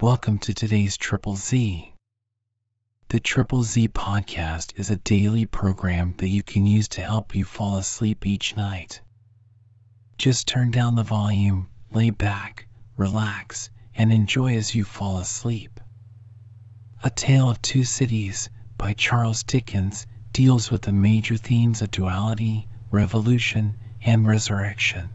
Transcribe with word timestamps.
Welcome 0.00 0.38
to 0.40 0.54
today's 0.54 0.96
Triple 0.96 1.34
Z. 1.34 1.92
The 3.08 3.18
Triple 3.18 3.64
Z 3.64 3.88
podcast 3.88 4.78
is 4.78 4.90
a 4.90 4.96
daily 4.96 5.44
program 5.44 6.14
that 6.18 6.28
you 6.28 6.44
can 6.44 6.66
use 6.66 6.86
to 6.90 7.00
help 7.00 7.34
you 7.34 7.44
fall 7.44 7.78
asleep 7.78 8.24
each 8.24 8.56
night. 8.56 9.00
Just 10.16 10.46
turn 10.46 10.70
down 10.70 10.94
the 10.94 11.02
volume, 11.02 11.68
lay 11.90 12.10
back, 12.10 12.68
relax, 12.96 13.70
and 13.92 14.12
enjoy 14.12 14.54
as 14.54 14.72
you 14.72 14.84
fall 14.84 15.18
asleep. 15.18 15.80
A 17.02 17.10
Tale 17.10 17.50
of 17.50 17.60
Two 17.60 17.82
Cities 17.82 18.50
by 18.76 18.92
Charles 18.92 19.42
Dickens 19.42 20.06
deals 20.32 20.70
with 20.70 20.82
the 20.82 20.92
major 20.92 21.36
themes 21.36 21.82
of 21.82 21.90
duality, 21.90 22.68
revolution, 22.92 23.76
and 24.04 24.28
resurrection. 24.28 25.08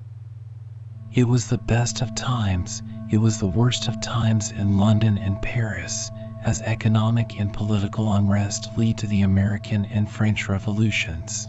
It 1.14 1.24
was 1.24 1.48
the 1.48 1.58
best 1.58 2.02
of 2.02 2.16
times, 2.16 2.84
it 3.14 3.21
was 3.21 3.38
the 3.38 3.45
worst 3.45 3.88
of 3.88 4.02
times 4.02 4.50
in 4.50 4.80
London 4.80 5.20
and 5.20 5.39
Paris, 5.39 6.09
as 6.43 6.63
economic 6.63 7.40
and 7.40 7.54
political 7.54 8.12
unrest 8.12 8.76
lead 8.76 8.98
to 8.98 9.05
the 9.05 9.21
American 9.21 9.85
and 9.85 10.09
French 10.09 10.49
revolutions. 10.49 11.48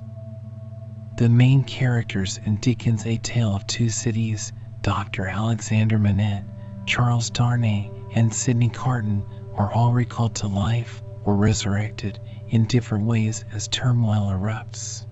The 1.17 1.31
main 1.31 1.65
characters 1.65 2.39
in 2.45 2.57
Dickens' 2.57 3.07
A 3.07 3.17
Tale 3.17 3.57
of 3.57 3.67
Two 3.67 3.89
Cities, 3.89 4.53
Dr. 4.83 5.27
Alexandre 5.27 5.99
Manette, 5.99 6.45
Charles 6.85 7.31
Darnay, 7.31 7.91
and 8.15 8.31
Sydney 8.31 8.69
Carton, 8.69 9.25
are 9.57 9.73
all 9.73 9.95
recalled 9.95 10.35
to 10.35 10.49
life 10.49 11.03
or 11.25 11.35
resurrected 11.35 12.21
in 12.47 12.67
different 12.67 13.07
ways 13.07 13.43
as 13.55 13.69
turmoil 13.69 14.31
erupts. 14.31 15.07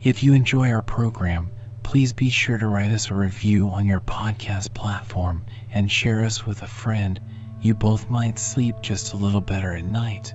If 0.00 0.22
you 0.22 0.32
enjoy 0.32 0.70
our 0.72 0.80
program, 0.80 1.50
please 1.84 2.12
be 2.12 2.30
sure 2.30 2.58
to 2.58 2.66
write 2.66 2.90
us 2.90 3.10
a 3.10 3.14
review 3.14 3.68
on 3.68 3.86
your 3.86 4.00
podcast 4.00 4.74
platform 4.74 5.44
and 5.72 5.92
share 5.92 6.24
us 6.24 6.44
with 6.44 6.62
a 6.62 6.66
friend. 6.66 7.20
You 7.60 7.74
both 7.74 8.10
might 8.10 8.38
sleep 8.38 8.76
just 8.82 9.12
a 9.12 9.16
little 9.16 9.40
better 9.40 9.76
at 9.76 9.84
night. 9.84 10.34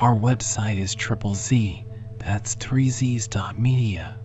Our 0.00 0.14
website 0.14 0.78
is 0.78 0.94
triple 0.94 1.34
Z, 1.34 1.84
that's 2.18 2.54
3z's.media. 2.54 4.20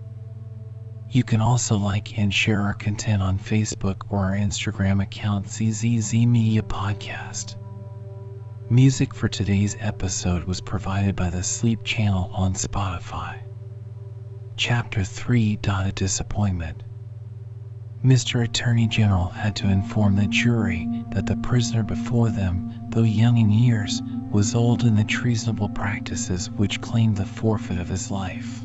You 1.09 1.23
can 1.23 1.41
also 1.41 1.77
like 1.77 2.17
and 2.19 2.33
share 2.33 2.61
our 2.61 2.73
content 2.73 3.23
on 3.23 3.39
Facebook 3.39 4.03
or 4.09 4.25
our 4.25 4.33
Instagram 4.33 5.01
account 5.01 5.47
ZZZ 5.47 6.13
Media 6.13 6.61
Podcast. 6.61 7.55
Music 8.69 9.13
for 9.13 9.27
today's 9.27 9.75
episode 9.79 10.43
was 10.43 10.61
provided 10.61 11.15
by 11.15 11.29
the 11.29 11.43
Sleep 11.43 11.83
Channel 11.83 12.29
on 12.33 12.53
Spotify. 12.53 13.39
Chapter 14.55 15.03
3 15.03 15.59
A 15.67 15.91
Disappointment 15.93 16.83
Mr. 18.05 18.43
Attorney 18.43 18.87
General 18.87 19.29
had 19.29 19.55
to 19.55 19.67
inform 19.67 20.15
the 20.15 20.27
jury 20.27 20.87
that 21.09 21.25
the 21.25 21.37
prisoner 21.37 21.81
before 21.81 22.29
them, 22.29 22.71
though 22.89 23.01
young 23.01 23.37
in 23.37 23.49
years, 23.49 23.99
was 24.29 24.53
old 24.53 24.83
in 24.83 24.95
the 24.95 25.03
treasonable 25.03 25.69
practices 25.69 26.51
which 26.51 26.81
claimed 26.81 27.15
the 27.15 27.25
forfeit 27.25 27.79
of 27.79 27.89
his 27.89 28.11
life. 28.11 28.63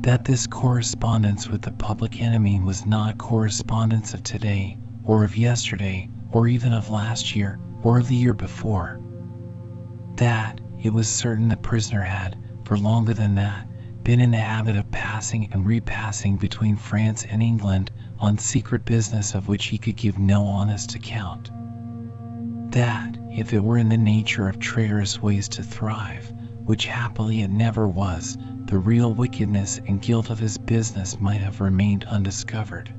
That 0.00 0.24
this 0.24 0.46
correspondence 0.46 1.48
with 1.50 1.60
the 1.60 1.72
public 1.72 2.22
enemy 2.22 2.58
was 2.58 2.86
not 2.86 3.18
correspondence 3.18 4.14
of 4.14 4.22
today, 4.22 4.78
or 5.04 5.22
of 5.22 5.36
yesterday, 5.36 6.08
or 6.30 6.48
even 6.48 6.72
of 6.72 6.88
last 6.88 7.36
year, 7.36 7.60
or 7.82 7.98
of 7.98 8.08
the 8.08 8.16
year 8.16 8.34
before. 8.34 9.00
That, 10.16 10.62
it 10.82 10.94
was 10.94 11.08
certain 11.08 11.48
the 11.48 11.58
prisoner 11.58 12.02
had, 12.02 12.38
for 12.64 12.78
longer 12.78 13.12
than 13.12 13.34
that, 13.34 13.68
been 14.04 14.20
in 14.20 14.30
the 14.32 14.36
habit 14.36 14.76
of 14.76 14.90
passing 14.90 15.48
and 15.52 15.64
repassing 15.64 16.36
between 16.36 16.76
France 16.76 17.24
and 17.24 17.42
England 17.42 17.90
on 18.18 18.38
secret 18.38 18.84
business 18.84 19.34
of 19.34 19.48
which 19.48 19.66
he 19.66 19.78
could 19.78 19.96
give 19.96 20.18
no 20.18 20.44
honest 20.44 20.94
account. 20.94 21.50
That, 22.72 23.16
if 23.30 23.52
it 23.52 23.62
were 23.62 23.78
in 23.78 23.88
the 23.88 23.96
nature 23.96 24.48
of 24.48 24.58
traitorous 24.58 25.20
ways 25.20 25.48
to 25.50 25.62
thrive, 25.62 26.32
which 26.64 26.86
happily 26.86 27.42
it 27.42 27.50
never 27.50 27.86
was, 27.86 28.38
the 28.64 28.78
real 28.78 29.12
wickedness 29.12 29.80
and 29.86 30.00
guilt 30.00 30.30
of 30.30 30.38
his 30.38 30.58
business 30.58 31.20
might 31.20 31.40
have 31.40 31.60
remained 31.60 32.04
undiscovered. 32.04 32.92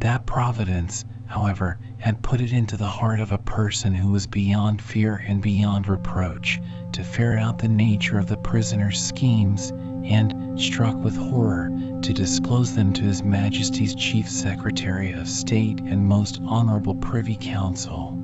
That 0.00 0.26
Providence, 0.26 1.04
however, 1.32 1.78
had 1.96 2.22
put 2.22 2.42
it 2.42 2.52
into 2.52 2.76
the 2.76 2.86
heart 2.86 3.18
of 3.18 3.32
a 3.32 3.38
person 3.38 3.94
who 3.94 4.12
was 4.12 4.26
beyond 4.26 4.82
fear 4.82 5.22
and 5.26 5.40
beyond 5.40 5.88
reproach 5.88 6.60
to 6.92 7.02
ferret 7.02 7.42
out 7.42 7.58
the 7.58 7.68
nature 7.68 8.18
of 8.18 8.26
the 8.26 8.36
prisoner's 8.36 9.02
schemes 9.02 9.70
and, 10.04 10.60
struck 10.60 10.94
with 10.96 11.16
horror, 11.16 11.70
to 12.02 12.12
disclose 12.12 12.74
them 12.74 12.92
to 12.92 13.02
His 13.02 13.22
Majesty's 13.22 13.94
Chief 13.94 14.28
Secretary 14.28 15.12
of 15.12 15.26
State 15.26 15.80
and 15.80 16.06
Most 16.06 16.38
Honorable 16.44 16.96
Privy 16.96 17.36
Council. 17.40 18.22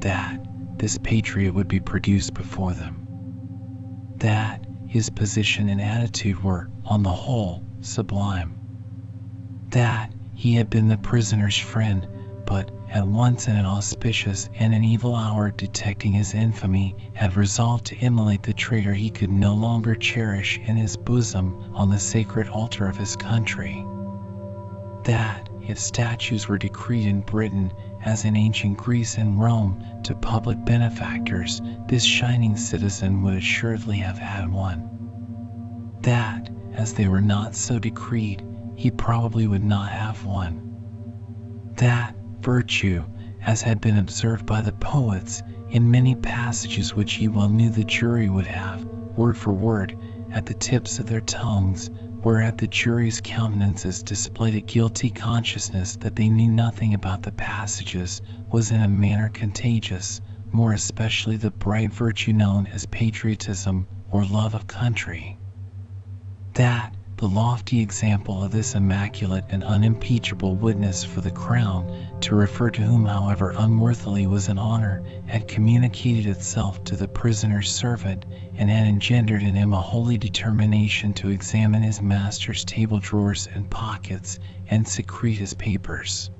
That 0.00 0.38
this 0.78 0.98
patriot 0.98 1.54
would 1.54 1.68
be 1.68 1.80
produced 1.80 2.34
before 2.34 2.74
them. 2.74 3.06
That 4.18 4.66
his 4.86 5.08
position 5.08 5.70
and 5.70 5.80
attitude 5.80 6.42
were, 6.42 6.68
on 6.84 7.02
the 7.02 7.10
whole, 7.10 7.64
sublime. 7.80 8.58
That 9.70 10.12
he 10.36 10.54
had 10.54 10.68
been 10.68 10.86
the 10.86 10.98
prisoner's 10.98 11.56
friend, 11.56 12.06
but 12.44 12.70
at 12.90 13.08
once 13.08 13.48
in 13.48 13.56
an 13.56 13.64
auspicious 13.64 14.50
and 14.58 14.74
an 14.74 14.84
evil 14.84 15.16
hour 15.16 15.50
detecting 15.50 16.12
his 16.12 16.34
infamy, 16.34 16.94
had 17.14 17.36
resolved 17.36 17.86
to 17.86 17.96
immolate 18.04 18.42
the 18.42 18.52
traitor 18.52 18.92
he 18.92 19.08
could 19.08 19.30
no 19.30 19.54
longer 19.54 19.94
cherish 19.94 20.60
in 20.66 20.76
his 20.76 20.94
bosom 20.94 21.56
on 21.74 21.88
the 21.88 21.98
sacred 21.98 22.48
altar 22.48 22.86
of 22.86 22.98
his 22.98 23.16
country. 23.16 23.82
That, 25.04 25.48
if 25.66 25.78
statues 25.78 26.48
were 26.48 26.58
decreed 26.58 27.06
in 27.06 27.22
Britain, 27.22 27.72
as 28.04 28.26
in 28.26 28.36
ancient 28.36 28.76
Greece 28.76 29.16
and 29.16 29.40
Rome, 29.40 29.82
to 30.04 30.14
public 30.14 30.62
benefactors, 30.66 31.62
this 31.88 32.04
shining 32.04 32.56
citizen 32.56 33.22
would 33.22 33.34
assuredly 33.34 33.96
have 33.96 34.18
had 34.18 34.52
one. 34.52 34.90
That, 36.02 36.50
as 36.74 36.92
they 36.92 37.08
were 37.08 37.22
not 37.22 37.54
so 37.54 37.78
decreed, 37.78 38.44
he 38.76 38.90
probably 38.90 39.46
would 39.46 39.64
not 39.64 39.90
have 39.90 40.24
one. 40.24 40.62
That, 41.76 42.14
virtue, 42.40 43.04
as 43.44 43.62
had 43.62 43.80
been 43.80 43.98
observed 43.98 44.46
by 44.46 44.60
the 44.60 44.72
poets 44.72 45.42
in 45.70 45.90
many 45.90 46.14
passages 46.14 46.94
which 46.94 47.14
he 47.14 47.28
well 47.28 47.48
knew 47.48 47.70
the 47.70 47.84
jury 47.84 48.28
would 48.28 48.46
have, 48.46 48.84
word 48.84 49.36
for 49.36 49.52
word, 49.52 49.96
at 50.30 50.46
the 50.46 50.54
tips 50.54 50.98
of 50.98 51.06
their 51.06 51.20
tongues, 51.20 51.90
whereat 52.22 52.58
the 52.58 52.66
jury's 52.66 53.20
countenances 53.20 54.02
displayed 54.02 54.54
a 54.54 54.60
guilty 54.60 55.10
consciousness 55.10 55.96
that 55.96 56.16
they 56.16 56.28
knew 56.28 56.50
nothing 56.50 56.92
about 56.94 57.22
the 57.22 57.32
passages, 57.32 58.20
was 58.50 58.72
in 58.72 58.82
a 58.82 58.88
manner 58.88 59.28
contagious, 59.28 60.20
more 60.52 60.72
especially 60.72 61.36
the 61.36 61.50
bright 61.50 61.92
virtue 61.92 62.32
known 62.32 62.66
as 62.66 62.86
patriotism 62.86 63.86
or 64.10 64.24
love 64.24 64.54
of 64.54 64.66
country. 64.66 65.38
That, 66.54 66.95
the 67.18 67.26
lofty 67.26 67.80
example 67.80 68.44
of 68.44 68.50
this 68.50 68.74
immaculate 68.74 69.44
and 69.48 69.64
unimpeachable 69.64 70.54
witness 70.54 71.02
for 71.02 71.22
the 71.22 71.30
crown, 71.30 72.06
to 72.20 72.34
refer 72.34 72.68
to 72.68 72.82
whom, 72.82 73.06
however 73.06 73.54
unworthily, 73.56 74.26
was 74.26 74.48
an 74.48 74.58
honor, 74.58 75.02
had 75.24 75.48
communicated 75.48 76.26
itself 76.26 76.84
to 76.84 76.94
the 76.94 77.08
prisoner's 77.08 77.72
servant, 77.72 78.26
and 78.56 78.68
had 78.68 78.86
engendered 78.86 79.42
in 79.42 79.54
him 79.54 79.72
a 79.72 79.80
holy 79.80 80.18
determination 80.18 81.14
to 81.14 81.30
examine 81.30 81.82
his 81.82 82.02
master's 82.02 82.66
table 82.66 82.98
drawers 82.98 83.48
and 83.54 83.70
pockets, 83.70 84.38
and 84.68 84.86
secrete 84.86 85.38
his 85.38 85.54
papers. 85.54 86.30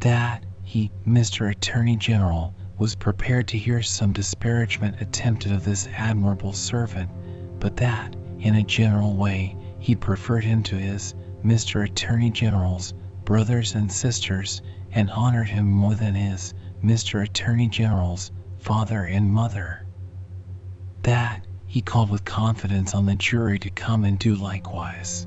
That 0.00 0.44
he, 0.64 0.90
Mr. 1.06 1.48
Attorney 1.48 1.94
General, 1.96 2.56
was 2.76 2.96
prepared 2.96 3.46
to 3.48 3.58
hear 3.58 3.82
some 3.82 4.12
disparagement 4.12 5.00
attempted 5.00 5.52
of 5.52 5.64
this 5.64 5.86
admirable 5.96 6.54
servant, 6.54 7.08
but 7.60 7.76
that, 7.76 8.16
in 8.40 8.56
a 8.56 8.62
general 8.64 9.14
way, 9.14 9.54
he 9.80 9.96
preferred 9.96 10.44
him 10.44 10.62
to 10.62 10.76
his 10.76 11.14
Mr. 11.42 11.82
Attorney 11.84 12.30
General's 12.30 12.92
brothers 13.24 13.74
and 13.74 13.90
sisters, 13.90 14.60
and 14.92 15.10
honored 15.10 15.48
him 15.48 15.70
more 15.70 15.94
than 15.94 16.14
his 16.14 16.52
Mr. 16.84 17.22
Attorney 17.22 17.68
General's 17.68 18.30
father 18.58 19.04
and 19.04 19.30
mother. 19.30 19.86
That 21.02 21.46
he 21.64 21.80
called 21.80 22.10
with 22.10 22.24
confidence 22.24 22.94
on 22.94 23.06
the 23.06 23.14
jury 23.14 23.58
to 23.60 23.70
come 23.70 24.04
and 24.04 24.18
do 24.18 24.34
likewise. 24.34 25.26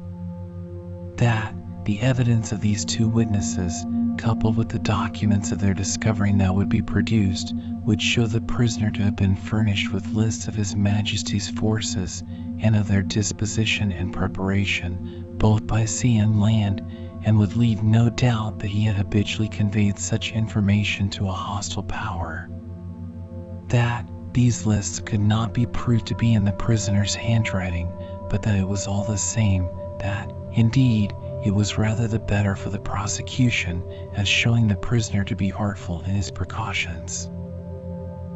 That 1.18 1.56
the 1.86 2.00
evidence 2.02 2.52
of 2.52 2.62
these 2.62 2.86
two 2.86 3.08
witnesses, 3.08 3.86
coupled 4.18 4.56
with 4.56 4.70
the 4.70 4.80
documents 4.80 5.52
of 5.52 5.60
their 5.60 5.74
discovering 5.74 6.38
that 6.38 6.54
would 6.54 6.70
be 6.70 6.82
produced, 6.82 7.54
would 7.84 8.02
show 8.02 8.28
the 8.28 8.42
prisoner 8.42 8.92
to 8.92 9.02
have 9.02 9.16
been 9.16 9.36
furnished 9.36 9.92
with 9.92 10.14
lists 10.14 10.48
of 10.48 10.56
His 10.56 10.76
Majesty's 10.76 11.50
forces 11.50 12.24
and 12.60 12.76
of 12.76 12.88
their 12.88 13.02
disposition 13.02 13.92
and 13.92 14.14
preparation, 14.14 15.26
both 15.38 15.66
by 15.68 15.86
sea 15.86 16.18
and 16.18 16.42
land, 16.42 16.82
and 17.26 17.38
would 17.38 17.56
leave 17.56 17.84
no 17.84 18.10
doubt 18.10 18.60
that 18.60 18.68
he 18.68 18.84
had 18.84 18.96
habitually 18.96 19.50
conveyed 19.50 19.98
such 19.98 20.32
information 20.32 21.10
to 21.10 21.28
a 21.28 21.32
hostile 21.32 21.84
power. 21.84 22.50
That 23.68 24.10
these 24.34 24.66
lists 24.66 25.00
could 25.00 25.20
not 25.20 25.54
be 25.54 25.66
proved 25.66 26.08
to 26.08 26.16
be 26.16 26.34
in 26.34 26.44
the 26.44 26.52
prisoner's 26.52 27.16
handwriting, 27.16 27.92
but 28.30 28.42
that 28.44 28.58
it 28.58 28.68
was 28.68 28.88
all 28.88 29.04
the 29.04 29.18
same, 29.18 29.70
that, 30.00 30.32
indeed, 30.54 31.14
it 31.46 31.54
was 31.54 31.78
rather 31.78 32.08
the 32.08 32.20
better 32.20 32.56
for 32.56 32.70
the 32.70 32.80
prosecution 32.80 33.84
as 34.14 34.28
showing 34.28 34.68
the 34.68 34.76
prisoner 34.76 35.24
to 35.26 35.36
be 35.36 35.52
artful 35.52 36.02
in 36.02 36.12
his 36.12 36.32
precautions. 36.32 37.30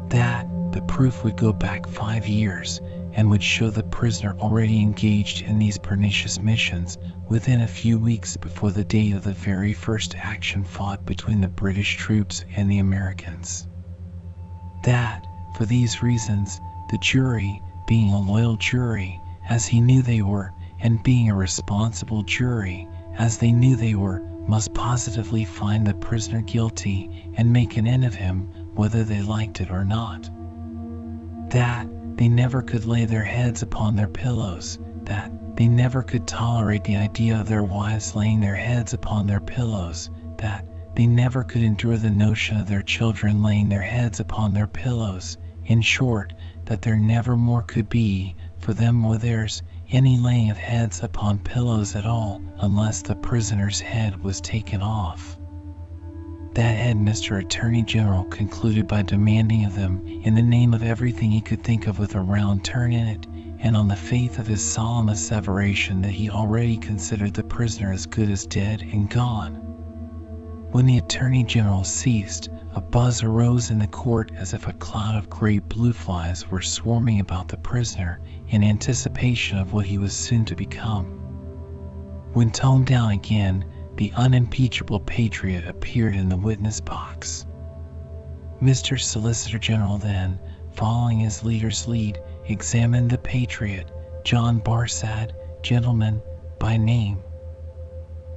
That 0.08 0.46
the 0.72 0.82
proof 0.82 1.24
would 1.24 1.36
go 1.36 1.52
back 1.52 1.86
five 1.86 2.26
years 2.26 2.80
and 3.18 3.28
would 3.28 3.42
show 3.42 3.68
the 3.68 3.82
prisoner 3.82 4.36
already 4.38 4.80
engaged 4.80 5.42
in 5.42 5.58
these 5.58 5.76
pernicious 5.76 6.40
missions 6.40 6.96
within 7.28 7.62
a 7.62 7.66
few 7.66 7.98
weeks 7.98 8.36
before 8.36 8.70
the 8.70 8.84
date 8.84 9.12
of 9.12 9.24
the 9.24 9.32
very 9.32 9.72
first 9.72 10.14
action 10.14 10.62
fought 10.62 11.04
between 11.04 11.40
the 11.40 11.48
British 11.48 11.96
troops 11.96 12.44
and 12.54 12.70
the 12.70 12.78
Americans. 12.78 13.66
That, 14.84 15.26
for 15.56 15.64
these 15.64 16.00
reasons, 16.00 16.60
the 16.92 16.98
jury, 16.98 17.60
being 17.88 18.12
a 18.12 18.20
loyal 18.20 18.54
jury, 18.54 19.20
as 19.48 19.66
he 19.66 19.80
knew 19.80 20.00
they 20.00 20.22
were, 20.22 20.52
and 20.78 21.02
being 21.02 21.28
a 21.28 21.34
responsible 21.34 22.22
jury, 22.22 22.86
as 23.16 23.38
they 23.38 23.50
knew 23.50 23.74
they 23.74 23.96
were, 23.96 24.20
must 24.46 24.74
positively 24.74 25.44
find 25.44 25.84
the 25.84 25.94
prisoner 25.94 26.42
guilty 26.42 27.32
and 27.34 27.52
make 27.52 27.76
an 27.76 27.88
end 27.88 28.04
of 28.04 28.14
him 28.14 28.42
whether 28.76 29.02
they 29.02 29.22
liked 29.22 29.60
it 29.60 29.72
or 29.72 29.84
not. 29.84 30.30
That 31.50 31.88
they 32.18 32.28
never 32.28 32.62
could 32.62 32.84
lay 32.84 33.04
their 33.04 33.22
heads 33.22 33.62
upon 33.62 33.94
their 33.94 34.08
pillows, 34.08 34.76
that 35.04 35.30
they 35.56 35.68
never 35.68 36.02
could 36.02 36.26
tolerate 36.26 36.82
the 36.82 36.96
idea 36.96 37.40
of 37.40 37.46
their 37.48 37.62
wives 37.62 38.16
laying 38.16 38.40
their 38.40 38.56
heads 38.56 38.92
upon 38.92 39.24
their 39.28 39.38
pillows, 39.40 40.10
that 40.36 40.66
they 40.96 41.06
never 41.06 41.44
could 41.44 41.62
endure 41.62 41.96
the 41.96 42.10
notion 42.10 42.56
of 42.56 42.66
their 42.66 42.82
children 42.82 43.40
laying 43.40 43.68
their 43.68 43.82
heads 43.82 44.18
upon 44.18 44.52
their 44.52 44.66
pillows, 44.66 45.38
in 45.66 45.80
short, 45.80 46.32
that 46.64 46.82
there 46.82 46.98
never 46.98 47.36
more 47.36 47.62
could 47.62 47.88
be, 47.88 48.34
for 48.58 48.74
them 48.74 49.04
or 49.04 49.16
theirs, 49.16 49.62
any 49.90 50.18
laying 50.18 50.50
of 50.50 50.56
heads 50.58 51.04
upon 51.04 51.38
pillows 51.38 51.94
at 51.94 52.04
all 52.04 52.42
unless 52.58 53.00
the 53.02 53.14
prisoner's 53.14 53.80
head 53.80 54.24
was 54.24 54.40
taken 54.40 54.82
off. 54.82 55.37
That 56.54 56.76
head 56.76 56.96
Mr. 56.96 57.38
Attorney 57.38 57.82
General 57.82 58.24
concluded 58.24 58.88
by 58.88 59.02
demanding 59.02 59.64
of 59.64 59.74
them 59.76 60.02
in 60.06 60.34
the 60.34 60.42
name 60.42 60.74
of 60.74 60.82
everything 60.82 61.30
he 61.30 61.40
could 61.40 61.62
think 61.62 61.86
of 61.86 61.98
with 61.98 62.14
a 62.14 62.20
round 62.20 62.64
turn 62.64 62.92
in 62.92 63.06
it, 63.06 63.26
and 63.60 63.76
on 63.76 63.86
the 63.88 63.94
faith 63.96 64.38
of 64.38 64.46
his 64.46 64.64
solemn 64.64 65.08
asseveration 65.08 66.00
that 66.02 66.10
he 66.12 66.30
already 66.30 66.76
considered 66.76 67.34
the 67.34 67.44
prisoner 67.44 67.92
as 67.92 68.06
good 68.06 68.30
as 68.30 68.46
dead 68.46 68.82
and 68.82 69.10
gone. 69.10 69.54
When 70.72 70.86
the 70.86 70.98
Attorney 70.98 71.44
General 71.44 71.84
ceased, 71.84 72.48
a 72.74 72.80
buzz 72.80 73.22
arose 73.22 73.70
in 73.70 73.78
the 73.78 73.86
court 73.86 74.32
as 74.36 74.54
if 74.54 74.66
a 74.66 74.72
cloud 74.72 75.16
of 75.16 75.30
great 75.30 75.68
blue 75.68 75.92
flies 75.92 76.50
were 76.50 76.62
swarming 76.62 77.20
about 77.20 77.48
the 77.48 77.56
prisoner 77.56 78.20
in 78.48 78.64
anticipation 78.64 79.58
of 79.58 79.72
what 79.72 79.86
he 79.86 79.98
was 79.98 80.12
soon 80.12 80.44
to 80.46 80.56
become. 80.56 81.06
When 82.32 82.50
toned 82.50 82.86
down 82.86 83.10
again, 83.12 83.64
the 83.98 84.12
unimpeachable 84.14 85.00
patriot 85.00 85.66
appeared 85.66 86.14
in 86.14 86.28
the 86.28 86.36
witness 86.36 86.80
box. 86.80 87.44
Mr. 88.62 88.98
Solicitor 88.98 89.58
General 89.58 89.98
then, 89.98 90.38
following 90.70 91.18
his 91.18 91.42
leader's 91.42 91.88
lead, 91.88 92.20
examined 92.46 93.10
the 93.10 93.18
patriot, 93.18 93.90
John 94.24 94.60
Barsad, 94.60 95.32
gentleman, 95.62 96.22
by 96.60 96.76
name. 96.76 97.18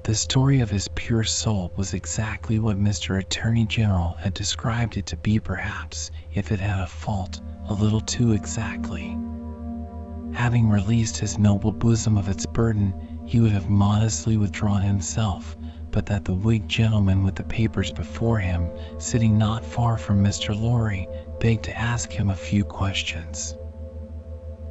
The 0.04 0.16
story 0.16 0.62
of 0.62 0.72
his 0.72 0.88
pure 0.88 1.24
soul 1.24 1.72
was 1.76 1.94
exactly 1.94 2.58
what 2.58 2.80
Mr. 2.80 3.20
Attorney 3.20 3.68
General 3.68 4.16
had 4.18 4.34
described 4.34 4.98
it 4.98 5.06
to 5.08 5.18
be, 5.18 5.40
perhaps, 5.40 6.10
if 6.34 6.52
it 6.52 6.60
had 6.60 6.80
a 6.80 6.88
fault, 6.88 7.40
a 7.68 7.74
little 7.74 8.02
too 8.02 8.32
exactly. 8.32 9.16
Having 10.34 10.70
released 10.70 11.18
his 11.18 11.38
noble 11.38 11.72
bosom 11.72 12.18
of 12.18 12.30
its 12.30 12.48
burden, 12.48 13.11
he 13.32 13.40
would 13.40 13.54
have 13.54 13.70
modestly 13.70 14.36
withdrawn 14.36 14.82
himself, 14.82 15.56
but 15.90 16.06
that 16.06 16.26
the 16.26 16.34
Whig 16.34 16.68
gentleman 16.68 17.24
with 17.24 17.36
the 17.36 17.44
papers 17.44 17.90
before 17.90 18.38
him, 18.38 18.70
sitting 18.98 19.38
not 19.38 19.64
far 19.64 19.98
from 19.98 20.22
Mr. 20.22 20.54
Lorry, 20.54 21.08
begged 21.40 21.64
to 21.64 21.78
ask 21.78 22.12
him 22.12 22.30
a 22.30 22.36
few 22.36 22.66
questions. 22.66 23.56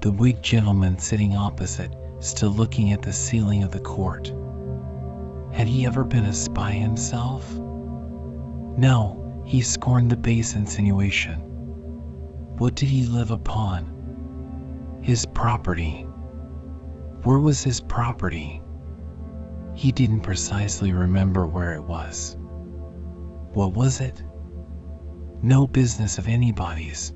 The 0.03 0.12
Whig 0.12 0.43
gentleman 0.43 0.99
sitting 0.99 1.35
opposite, 1.35 1.91
still 2.19 2.51
looking 2.51 2.93
at 2.93 3.01
the 3.01 3.15
ceiling 3.15 3.62
of 3.62 3.71
the 3.71 3.81
court. 3.81 4.31
Had 5.53 5.67
he 5.67 5.87
ever 5.87 6.05
been 6.05 6.27
a 6.27 6.35
spy 6.35 6.73
himself? 6.73 7.51
No, 8.77 9.43
he 9.47 9.63
scorned 9.63 10.11
the 10.11 10.19
base 10.19 10.55
insinuation. 10.55 11.41
What 12.59 12.75
did 12.75 12.91
he 12.91 13.06
live 13.06 13.31
upon? 13.31 15.01
His 15.01 15.25
property. 15.25 16.06
Where 17.22 17.38
was 17.38 17.62
his 17.62 17.81
property? 17.81 18.62
He 19.75 19.93
didn't 19.93 20.20
precisely 20.20 20.93
remember 20.93 21.46
where 21.46 21.75
it 21.75 21.82
was. 21.82 22.37
What 23.52 23.75
was 23.75 24.00
it? 24.00 24.22
No 25.43 25.67
business 25.67 26.19
of 26.19 26.28
anybody's. 26.28 27.12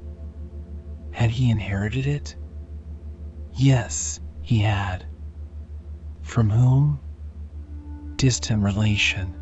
Had 1.10 1.30
he 1.30 1.50
inherited 1.50 2.06
it? 2.06 2.36
Yes, 3.54 4.20
he 4.42 4.58
had. 4.58 5.06
From 6.22 6.50
whom? 6.50 7.00
Distant 8.16 8.62
relation. 8.62 9.34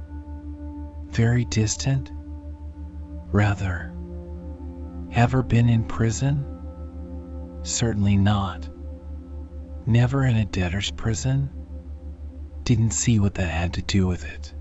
Very 1.10 1.44
distant? 1.44 2.12
Rather. 3.32 3.92
Ever 5.12 5.42
been 5.42 5.68
in 5.68 5.84
prison? 5.84 6.44
Certainly 7.62 8.16
not. 8.16 8.68
Never 9.86 10.24
in 10.24 10.36
a 10.36 10.44
debtor's 10.44 10.92
prison? 10.92 11.50
Didn't 12.62 12.92
see 12.92 13.18
what 13.18 13.34
that 13.34 13.48
had 13.48 13.74
to 13.74 13.82
do 13.82 14.06
with 14.06 14.24
it. 14.24 14.54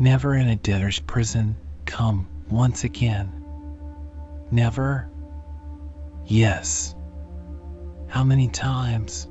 Never 0.00 0.34
in 0.34 0.48
a 0.48 0.56
debtor's 0.56 0.98
prison, 0.98 1.56
come, 1.84 2.26
once 2.50 2.82
again. 2.82 3.32
Never? 4.50 5.08
Yes. 6.26 6.96
How 8.08 8.24
many 8.24 8.48
times? 8.48 9.28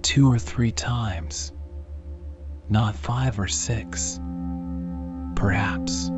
Two 0.00 0.32
or 0.32 0.38
three 0.38 0.72
times. 0.72 1.52
Not 2.70 2.96
five 2.96 3.38
or 3.38 3.48
six. 3.48 4.18
Perhaps. 5.34 6.08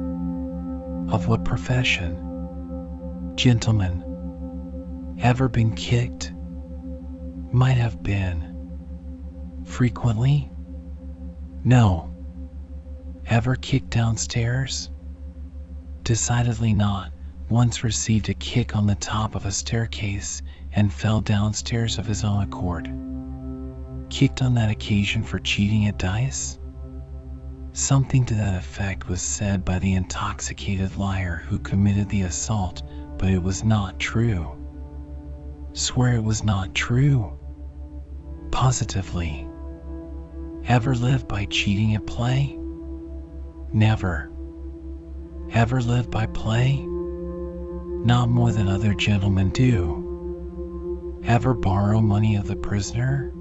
Of 1.08 1.26
what 1.26 1.44
profession? 1.44 3.32
Gentlemen. 3.34 5.16
Ever 5.20 5.48
been 5.48 5.74
kicked? 5.74 6.32
Might 7.52 7.78
have 7.78 8.00
been. 8.00 9.64
Frequently? 9.64 10.48
No. 11.64 12.14
Ever 13.26 13.56
kicked 13.56 13.90
downstairs? 13.90 14.88
Decidedly 16.04 16.74
not. 16.74 17.12
Once 17.48 17.82
received 17.82 18.28
a 18.28 18.34
kick 18.34 18.76
on 18.76 18.86
the 18.86 18.94
top 18.94 19.34
of 19.34 19.46
a 19.46 19.50
staircase 19.50 20.42
and 20.70 20.92
fell 20.92 21.20
downstairs 21.20 21.98
of 21.98 22.06
his 22.06 22.22
own 22.22 22.44
accord. 22.44 22.88
Kicked 24.10 24.42
on 24.42 24.54
that 24.54 24.70
occasion 24.70 25.24
for 25.24 25.40
cheating 25.40 25.86
at 25.86 25.98
dice? 25.98 26.56
Something 27.72 28.24
to 28.26 28.34
that 28.34 28.58
effect 28.58 29.08
was 29.08 29.22
said 29.22 29.64
by 29.64 29.80
the 29.80 29.94
intoxicated 29.94 30.96
liar 30.96 31.42
who 31.48 31.58
committed 31.58 32.08
the 32.08 32.22
assault, 32.22 32.84
but 33.18 33.28
it 33.30 33.42
was 33.42 33.64
not 33.64 33.98
true. 33.98 34.56
Swear 35.72 36.14
it 36.14 36.22
was 36.22 36.44
not 36.44 36.76
true. 36.76 37.39
Positively. 38.50 39.46
Ever 40.66 40.94
lived 40.94 41.28
by 41.28 41.46
cheating 41.46 41.94
at 41.94 42.06
play? 42.06 42.58
Never. 43.72 44.30
Ever 45.52 45.80
lived 45.80 46.10
by 46.10 46.26
play? 46.26 46.84
Not 48.04 48.28
more 48.28 48.52
than 48.52 48.68
other 48.68 48.94
gentlemen 48.94 49.50
do. 49.50 51.20
Ever 51.24 51.54
borrow 51.54 52.00
money 52.00 52.36
of 52.36 52.46
the 52.46 52.56
prisoner? 52.56 53.32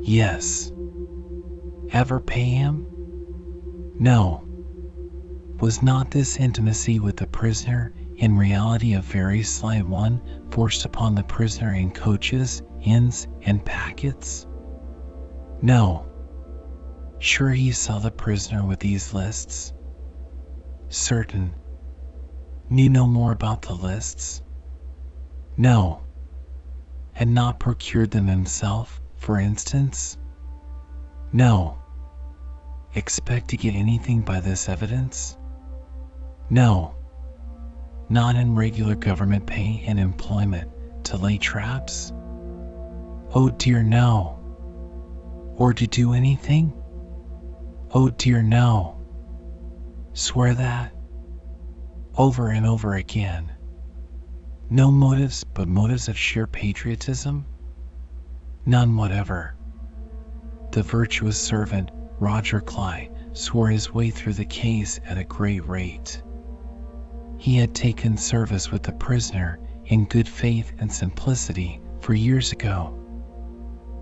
Yes. 0.00 0.72
Ever 1.90 2.20
pay 2.20 2.44
him? 2.44 2.86
No. 3.98 4.42
Was 5.60 5.82
not 5.82 6.10
this 6.10 6.36
intimacy 6.36 7.00
with 7.00 7.16
the 7.16 7.26
prisoner 7.26 7.94
in 8.16 8.36
reality 8.36 8.94
a 8.94 9.00
very 9.00 9.42
slight 9.42 9.86
one 9.86 10.20
forced 10.50 10.84
upon 10.84 11.14
the 11.14 11.22
prisoner 11.22 11.74
in 11.74 11.90
coaches, 11.90 12.62
inns, 12.82 13.26
and 13.42 13.64
packets? 13.64 14.46
No. 15.60 16.06
Sure 17.18 17.50
he 17.50 17.72
saw 17.72 17.98
the 17.98 18.10
prisoner 18.10 18.64
with 18.64 18.78
these 18.78 19.12
lists? 19.12 19.72
Certain. 20.88 21.52
Knew 22.70 22.88
no 22.88 23.06
more 23.06 23.32
about 23.32 23.62
the 23.62 23.74
lists? 23.74 24.42
No. 25.56 26.00
Had 27.12 27.28
not 27.28 27.60
procured 27.60 28.10
them 28.10 28.26
himself, 28.26 29.00
for 29.16 29.38
instance? 29.38 30.16
No. 31.32 31.78
Expect 32.94 33.48
to 33.48 33.56
get 33.56 33.74
anything 33.74 34.22
by 34.22 34.40
this 34.40 34.68
evidence? 34.68 35.36
No 36.48 36.94
not 38.08 38.36
in 38.36 38.54
regular 38.54 38.94
government 38.94 39.46
pay 39.46 39.82
and 39.86 39.98
employment, 39.98 40.70
to 41.04 41.16
lay 41.16 41.38
traps? 41.38 42.12
Oh 43.34 43.50
dear, 43.50 43.82
no. 43.82 44.38
Or 45.56 45.72
to 45.74 45.86
do 45.86 46.12
anything? 46.12 46.72
Oh 47.92 48.10
dear, 48.10 48.42
no. 48.42 49.00
Swear 50.12 50.54
that? 50.54 50.92
Over 52.16 52.48
and 52.48 52.66
over 52.66 52.94
again. 52.94 53.52
No 54.70 54.90
motives 54.90 55.44
but 55.44 55.68
motives 55.68 56.08
of 56.08 56.16
sheer 56.16 56.46
patriotism? 56.46 57.46
None 58.64 58.96
whatever. 58.96 59.54
The 60.72 60.82
virtuous 60.82 61.40
servant, 61.40 61.90
Roger 62.18 62.60
Cly, 62.60 63.10
swore 63.32 63.68
his 63.68 63.92
way 63.92 64.10
through 64.10 64.32
the 64.34 64.44
case 64.44 64.98
at 65.06 65.18
a 65.18 65.24
great 65.24 65.66
rate. 65.68 66.22
He 67.46 67.58
had 67.58 67.76
taken 67.76 68.16
service 68.16 68.72
with 68.72 68.82
the 68.82 68.90
prisoner 68.90 69.60
in 69.84 70.06
good 70.06 70.26
faith 70.28 70.72
and 70.80 70.90
simplicity 70.90 71.80
four 72.00 72.16
years 72.16 72.50
ago. 72.50 72.98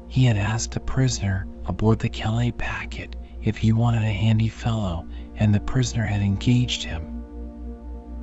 He 0.09 0.25
had 0.25 0.39
asked 0.39 0.71
the 0.71 0.81
prisoner 0.81 1.47
aboard 1.67 1.99
the 1.99 2.09
Calais 2.09 2.53
packet 2.53 3.17
if 3.43 3.59
he 3.59 3.71
wanted 3.75 4.03
a 4.03 4.11
handy 4.11 4.49
fellow, 4.49 5.07
and 5.37 5.55
the 5.55 5.61
prisoner 5.61 6.07
had 6.07 6.23
engaged 6.23 6.85
him. 6.85 7.23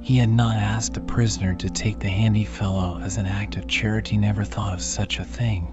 He 0.01 0.17
had 0.17 0.29
not 0.31 0.55
asked 0.57 0.95
the 0.95 1.01
prisoner 1.01 1.53
to 1.53 1.69
take 1.69 1.99
the 1.99 2.09
handy 2.09 2.43
fellow 2.43 2.99
as 2.99 3.17
an 3.17 3.27
act 3.27 3.57
of 3.57 3.67
charity, 3.67 4.17
never 4.17 4.43
thought 4.43 4.73
of 4.73 4.81
such 4.81 5.19
a 5.19 5.23
thing. 5.23 5.71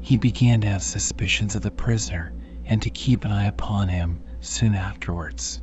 He 0.00 0.16
began 0.16 0.60
to 0.60 0.68
have 0.68 0.82
suspicions 0.84 1.56
of 1.56 1.62
the 1.62 1.72
prisoner 1.72 2.32
and 2.66 2.80
to 2.82 2.90
keep 2.90 3.24
an 3.24 3.32
eye 3.32 3.46
upon 3.46 3.88
him 3.88 4.20
soon 4.38 4.76
afterwards. 4.76 5.60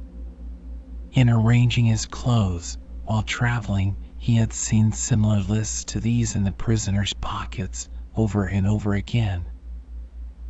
In 1.16 1.30
arranging 1.30 1.86
his 1.86 2.06
clothes 2.08 2.78
while 3.06 3.22
traveling, 3.24 3.96
he 4.18 4.36
had 4.36 4.52
seen 4.52 4.92
similar 4.92 5.40
lists 5.40 5.86
to 5.86 6.02
these 6.02 6.36
in 6.36 6.44
the 6.44 6.52
prisoner's 6.52 7.14
pockets 7.14 7.88
over 8.18 8.48
and 8.48 8.68
over 8.68 8.94
again. 8.94 9.46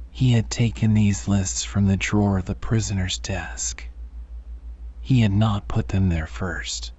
He 0.09 0.31
had 0.31 0.49
taken 0.49 0.95
these 0.95 1.27
lists 1.27 1.63
from 1.63 1.85
the 1.85 1.97
drawer 1.97 2.39
of 2.39 2.45
the 2.45 2.55
prisoner's 2.55 3.19
desk. 3.19 3.87
He 4.99 5.21
had 5.21 5.31
not 5.33 5.67
put 5.67 5.89
them 5.89 6.09
there 6.09 6.25
first. 6.25 6.91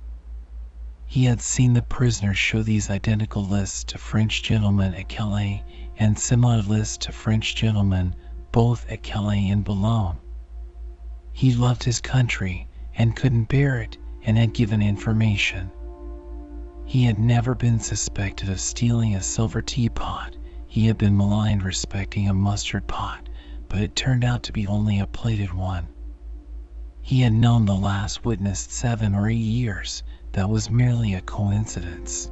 He 1.05 1.25
had 1.25 1.41
seen 1.41 1.73
the 1.73 1.83
prisoner 1.83 2.35
show 2.35 2.63
these 2.63 2.89
identical 2.89 3.45
lists 3.45 3.83
to 3.83 3.99
French 3.99 4.45
gentlemen 4.45 4.95
at 4.95 5.09
Calais 5.09 5.65
and 5.99 6.17
similar 6.17 6.63
lists 6.63 6.99
to 6.99 7.11
French 7.11 7.57
gentlemen 7.57 8.15
both 8.53 8.89
at 8.89 9.03
Calais 9.03 9.49
and 9.49 9.65
Boulogne. 9.65 10.19
He 11.33 11.53
loved 11.53 11.83
his 11.83 12.01
country 12.01 12.69
and 12.97 13.15
couldn't 13.17 13.49
bear 13.49 13.81
it 13.81 13.97
and 14.25 14.37
had 14.37 14.53
given 14.55 14.83
information. 14.83 15.71
He 16.85 17.05
had 17.05 17.19
never 17.19 17.55
been 17.55 17.81
suspected 17.81 18.49
of 18.49 18.61
stealing 18.61 19.15
a 19.15 19.23
silver 19.23 19.63
teapot. 19.63 20.37
He 20.67 20.87
had 20.87 20.99
been 20.99 21.17
maligned 21.17 21.63
respecting 21.63 22.29
a 22.29 22.35
mustard 22.35 22.87
pot, 22.87 23.29
but 23.69 23.81
it 23.81 23.97
turned 23.97 24.25
out 24.25 24.45
to 24.45 24.53
be 24.53 24.67
only 24.67 24.99
a 25.01 25.07
plated 25.07 25.53
one. 25.53 25.89
He 27.03 27.21
had 27.21 27.33
known 27.33 27.67
the 27.67 27.75
last 27.75 28.25
witness 28.25 28.59
seven 28.59 29.15
or 29.15 29.29
eight 29.29 29.37
years. 29.37 30.03
That 30.33 30.51
was 30.51 30.71
merely 30.71 31.15
a 31.15 31.21
coincidence. 31.21 32.31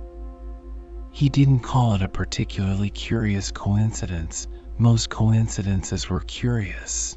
He 1.13 1.29
didn't 1.29 1.61
call 1.61 1.95
it 1.95 2.03
a 2.03 2.09
particularly 2.09 2.91
curious 2.91 3.53
coincidence. 3.53 4.49
Most 4.79 5.11
coincidences 5.11 6.11
were 6.11 6.21
curious. 6.21 7.17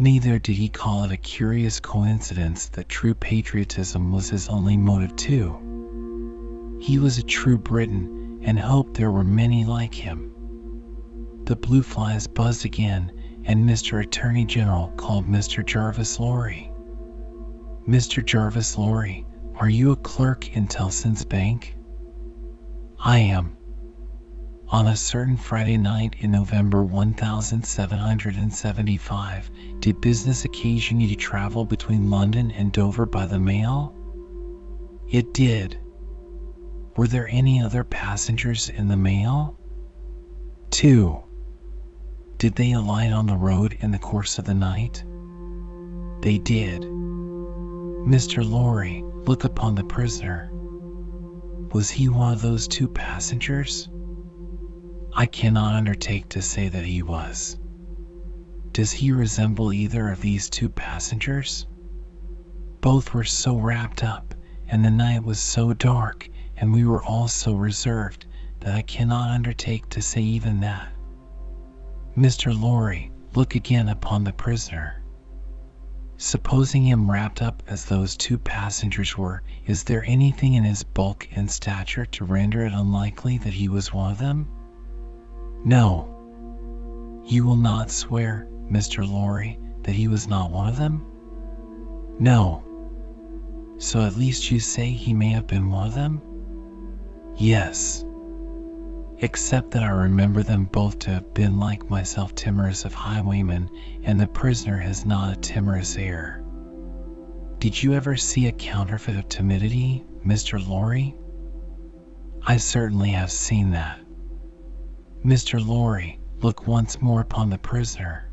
Neither 0.00 0.38
did 0.38 0.56
he 0.56 0.70
call 0.70 1.04
it 1.04 1.12
a 1.12 1.18
curious 1.18 1.78
coincidence 1.78 2.70
that 2.70 2.88
true 2.88 3.12
patriotism 3.12 4.10
was 4.12 4.30
his 4.30 4.48
only 4.48 4.78
motive, 4.78 5.14
too. 5.14 6.78
He 6.80 6.98
was 6.98 7.18
a 7.18 7.22
true 7.22 7.58
Briton 7.58 8.40
and 8.42 8.58
hoped 8.58 8.94
there 8.94 9.10
were 9.10 9.22
many 9.22 9.66
like 9.66 9.92
him. 9.94 10.32
The 11.44 11.54
blue 11.54 11.82
flies 11.82 12.26
buzzed 12.26 12.64
again, 12.64 13.12
and 13.44 13.68
Mr. 13.68 14.02
Attorney 14.02 14.46
General 14.46 14.88
called 14.96 15.28
Mr. 15.28 15.62
Jarvis 15.62 16.18
Lorry. 16.18 16.72
Mr. 17.86 18.24
Jarvis 18.24 18.78
Lorry, 18.78 19.26
are 19.56 19.68
you 19.68 19.90
a 19.90 19.96
clerk 19.96 20.56
in 20.56 20.66
Tellson's 20.66 21.26
Bank? 21.26 21.76
I 22.98 23.18
am. 23.18 23.54
On 24.72 24.86
a 24.86 24.94
certain 24.94 25.36
Friday 25.36 25.76
night 25.76 26.14
in 26.20 26.30
November 26.30 26.84
1775, 26.84 29.50
did 29.80 30.00
business 30.00 30.44
occasion 30.44 31.00
you 31.00 31.08
to 31.08 31.16
travel 31.16 31.64
between 31.64 32.08
London 32.08 32.52
and 32.52 32.70
Dover 32.70 33.04
by 33.04 33.26
the 33.26 33.40
mail? 33.40 33.92
It 35.08 35.34
did. 35.34 35.76
Were 36.96 37.08
there 37.08 37.26
any 37.26 37.60
other 37.60 37.82
passengers 37.82 38.68
in 38.68 38.86
the 38.86 38.96
mail? 38.96 39.58
Two. 40.70 41.18
Did 42.38 42.54
they 42.54 42.70
alight 42.70 43.12
on 43.12 43.26
the 43.26 43.36
road 43.36 43.76
in 43.80 43.90
the 43.90 43.98
course 43.98 44.38
of 44.38 44.44
the 44.44 44.54
night? 44.54 45.02
They 46.22 46.38
did. 46.38 46.82
Mr. 46.82 48.48
Lorry, 48.48 49.02
look 49.26 49.42
upon 49.42 49.74
the 49.74 49.82
prisoner. 49.82 50.48
Was 51.72 51.90
he 51.90 52.08
one 52.08 52.32
of 52.32 52.40
those 52.40 52.68
two 52.68 52.86
passengers? 52.86 53.88
I 55.12 55.26
cannot 55.26 55.74
undertake 55.74 56.28
to 56.30 56.40
say 56.40 56.68
that 56.68 56.84
he 56.84 57.02
was. 57.02 57.58
Does 58.72 58.92
he 58.92 59.10
resemble 59.10 59.72
either 59.72 60.08
of 60.08 60.20
these 60.20 60.48
two 60.48 60.68
passengers? 60.68 61.66
Both 62.80 63.12
were 63.12 63.24
so 63.24 63.58
wrapped 63.58 64.04
up, 64.04 64.34
and 64.68 64.84
the 64.84 64.90
night 64.90 65.24
was 65.24 65.40
so 65.40 65.74
dark, 65.74 66.28
and 66.56 66.72
we 66.72 66.84
were 66.84 67.02
all 67.02 67.26
so 67.26 67.54
reserved, 67.54 68.26
that 68.60 68.76
I 68.76 68.82
cannot 68.82 69.30
undertake 69.30 69.88
to 69.88 70.00
say 70.00 70.22
even 70.22 70.60
that. 70.60 70.92
Mr. 72.16 72.58
Lorry, 72.58 73.10
look 73.34 73.56
again 73.56 73.88
upon 73.88 74.22
the 74.22 74.32
prisoner. 74.32 75.02
Supposing 76.18 76.84
him 76.84 77.10
wrapped 77.10 77.42
up 77.42 77.64
as 77.66 77.84
those 77.84 78.16
two 78.16 78.38
passengers 78.38 79.18
were, 79.18 79.42
is 79.66 79.82
there 79.82 80.04
anything 80.04 80.54
in 80.54 80.62
his 80.62 80.84
bulk 80.84 81.26
and 81.32 81.50
stature 81.50 82.06
to 82.06 82.24
render 82.24 82.64
it 82.64 82.72
unlikely 82.72 83.38
that 83.38 83.54
he 83.54 83.68
was 83.68 83.92
one 83.92 84.12
of 84.12 84.18
them? 84.18 84.48
No. 85.64 87.22
You 87.26 87.44
will 87.44 87.56
not 87.56 87.90
swear, 87.90 88.48
Mr. 88.70 89.08
Lorry, 89.08 89.58
that 89.82 89.94
he 89.94 90.08
was 90.08 90.26
not 90.26 90.50
one 90.50 90.68
of 90.68 90.76
them? 90.76 91.04
No. 92.18 92.64
So 93.78 94.00
at 94.00 94.16
least 94.16 94.50
you 94.50 94.60
say 94.60 94.90
he 94.90 95.14
may 95.14 95.28
have 95.28 95.46
been 95.46 95.70
one 95.70 95.86
of 95.86 95.94
them? 95.94 96.20
Yes. 97.36 98.04
Except 99.18 99.70
that 99.72 99.82
I 99.82 99.90
remember 99.90 100.42
them 100.42 100.64
both 100.64 100.98
to 101.00 101.10
have 101.10 101.34
been 101.34 101.58
like 101.58 101.90
myself 101.90 102.34
timorous 102.34 102.84
of 102.84 102.94
highwaymen, 102.94 103.70
and 104.02 104.18
the 104.18 104.26
prisoner 104.26 104.78
has 104.78 105.04
not 105.04 105.36
a 105.36 105.40
timorous 105.40 105.96
air. 105.96 106.42
Did 107.58 107.82
you 107.82 107.92
ever 107.92 108.16
see 108.16 108.46
a 108.46 108.52
counterfeit 108.52 109.16
of 109.16 109.28
timidity, 109.28 110.04
Mr. 110.24 110.66
Lorry? 110.66 111.14
I 112.46 112.56
certainly 112.56 113.10
have 113.10 113.30
seen 113.30 113.72
that. 113.72 113.99
Mr. 115.24 115.64
Lorry, 115.64 116.18
look 116.40 116.66
once 116.66 117.02
more 117.02 117.20
upon 117.20 117.50
the 117.50 117.58
prisoner. 117.58 118.30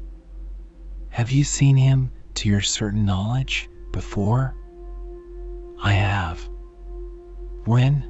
Have 1.09 1.31
you 1.31 1.43
seen 1.43 1.75
him, 1.75 2.11
to 2.35 2.47
your 2.47 2.61
certain 2.61 3.03
knowledge, 3.03 3.69
before? 3.91 4.55
I 5.81 5.91
have. 5.91 6.47
When? 7.65 8.09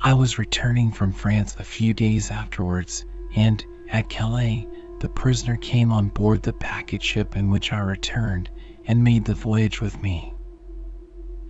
I 0.00 0.14
was 0.14 0.38
returning 0.38 0.92
from 0.92 1.12
France 1.12 1.56
a 1.58 1.64
few 1.64 1.92
days 1.92 2.30
afterwards, 2.30 3.04
and, 3.36 3.62
at 3.90 4.08
Calais, 4.08 4.66
the 5.00 5.10
prisoner 5.10 5.56
came 5.56 5.92
on 5.92 6.08
board 6.08 6.42
the 6.42 6.54
packet 6.54 7.02
ship 7.02 7.36
in 7.36 7.50
which 7.50 7.70
I 7.70 7.80
returned, 7.80 8.48
and 8.86 9.04
made 9.04 9.26
the 9.26 9.34
voyage 9.34 9.80
with 9.80 10.00
me. 10.02 10.32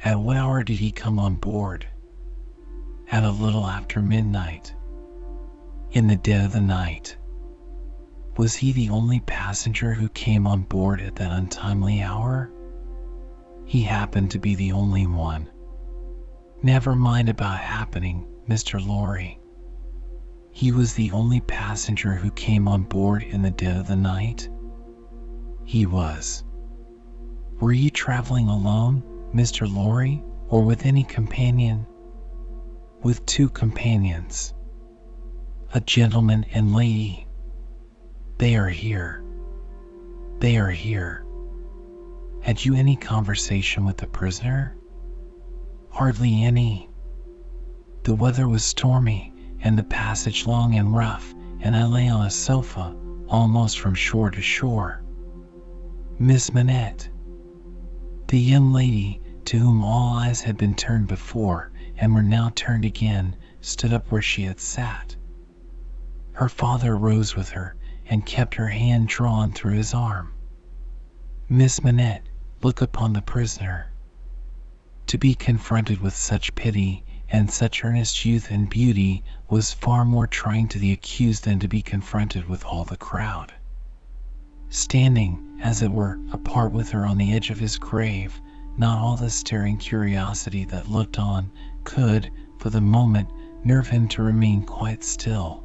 At 0.04 0.18
what 0.18 0.36
hour 0.36 0.64
did 0.64 0.78
he 0.78 0.90
come 0.90 1.20
on 1.20 1.36
board? 1.36 1.86
At 3.12 3.22
a 3.22 3.30
little 3.30 3.66
after 3.66 4.02
midnight. 4.02 4.74
In 5.92 6.06
the 6.06 6.16
dead 6.16 6.46
of 6.46 6.52
the 6.52 6.60
night. 6.62 7.18
Was 8.38 8.54
he 8.54 8.72
the 8.72 8.88
only 8.88 9.20
passenger 9.20 9.92
who 9.92 10.08
came 10.08 10.46
on 10.46 10.62
board 10.62 11.02
at 11.02 11.16
that 11.16 11.30
untimely 11.30 12.00
hour? 12.00 12.50
He 13.66 13.82
happened 13.82 14.30
to 14.30 14.38
be 14.38 14.54
the 14.54 14.72
only 14.72 15.06
one. 15.06 15.50
Never 16.62 16.96
mind 16.96 17.28
about 17.28 17.58
happening, 17.58 18.26
Mr. 18.48 18.84
Lorry. 18.84 19.38
He 20.50 20.72
was 20.72 20.94
the 20.94 21.10
only 21.10 21.40
passenger 21.40 22.14
who 22.14 22.30
came 22.30 22.68
on 22.68 22.84
board 22.84 23.22
in 23.22 23.42
the 23.42 23.50
dead 23.50 23.76
of 23.76 23.86
the 23.86 23.96
night? 23.96 24.48
He 25.66 25.84
was. 25.84 26.42
Were 27.60 27.72
you 27.72 27.90
traveling 27.90 28.48
alone, 28.48 29.02
Mr. 29.34 29.70
Lorry, 29.70 30.24
or 30.48 30.62
with 30.62 30.86
any 30.86 31.04
companion? 31.04 31.86
With 33.02 33.26
two 33.26 33.50
companions. 33.50 34.54
A 35.74 35.80
gentleman 35.80 36.44
and 36.52 36.74
lady. 36.74 37.26
They 38.36 38.56
are 38.56 38.68
here. 38.68 39.24
They 40.38 40.58
are 40.58 40.70
here. 40.70 41.24
Had 42.42 42.62
you 42.62 42.74
any 42.74 42.94
conversation 42.94 43.86
with 43.86 43.96
the 43.96 44.06
prisoner? 44.06 44.76
Hardly 45.88 46.44
any. 46.44 46.90
The 48.02 48.14
weather 48.14 48.48
was 48.48 48.62
stormy, 48.62 49.32
and 49.60 49.78
the 49.78 49.82
passage 49.84 50.46
long 50.46 50.74
and 50.74 50.94
rough, 50.94 51.32
and 51.60 51.74
I 51.74 51.86
lay 51.86 52.06
on 52.08 52.26
a 52.26 52.30
sofa, 52.30 52.94
almost 53.28 53.80
from 53.80 53.94
shore 53.94 54.30
to 54.30 54.42
shore. 54.42 55.02
Miss 56.18 56.52
Manette. 56.52 57.08
The 58.28 58.38
young 58.38 58.74
lady, 58.74 59.22
to 59.46 59.58
whom 59.58 59.82
all 59.82 60.18
eyes 60.18 60.42
had 60.42 60.58
been 60.58 60.74
turned 60.74 61.08
before 61.08 61.72
and 61.96 62.12
were 62.14 62.22
now 62.22 62.50
turned 62.54 62.84
again, 62.84 63.36
stood 63.62 63.94
up 63.94 64.12
where 64.12 64.20
she 64.20 64.42
had 64.42 64.60
sat. 64.60 65.16
Her 66.34 66.48
father 66.48 66.96
rose 66.96 67.36
with 67.36 67.50
her 67.50 67.76
and 68.06 68.24
kept 68.24 68.54
her 68.54 68.68
hand 68.68 69.08
drawn 69.08 69.52
through 69.52 69.74
his 69.74 69.92
arm. 69.92 70.32
Miss 71.48 71.84
Manette, 71.84 72.22
look 72.62 72.80
upon 72.80 73.12
the 73.12 73.20
prisoner. 73.20 73.92
To 75.08 75.18
be 75.18 75.34
confronted 75.34 76.00
with 76.00 76.16
such 76.16 76.54
pity 76.54 77.04
and 77.28 77.50
such 77.50 77.84
earnest 77.84 78.24
youth 78.24 78.50
and 78.50 78.70
beauty 78.70 79.22
was 79.50 79.74
far 79.74 80.04
more 80.06 80.26
trying 80.26 80.68
to 80.68 80.78
the 80.78 80.92
accused 80.92 81.44
than 81.44 81.58
to 81.60 81.68
be 81.68 81.82
confronted 81.82 82.48
with 82.48 82.64
all 82.64 82.84
the 82.84 82.96
crowd. 82.96 83.52
Standing, 84.70 85.60
as 85.62 85.82
it 85.82 85.90
were, 85.90 86.18
apart 86.32 86.72
with 86.72 86.90
her 86.90 87.04
on 87.04 87.18
the 87.18 87.34
edge 87.34 87.50
of 87.50 87.58
his 87.58 87.76
grave, 87.76 88.40
not 88.78 88.98
all 88.98 89.16
the 89.16 89.28
staring 89.30 89.76
curiosity 89.76 90.64
that 90.64 90.88
looked 90.88 91.18
on 91.18 91.50
could, 91.84 92.30
for 92.58 92.70
the 92.70 92.80
moment, 92.80 93.28
nerve 93.64 93.88
him 93.88 94.08
to 94.08 94.22
remain 94.22 94.62
quite 94.64 95.04
still. 95.04 95.61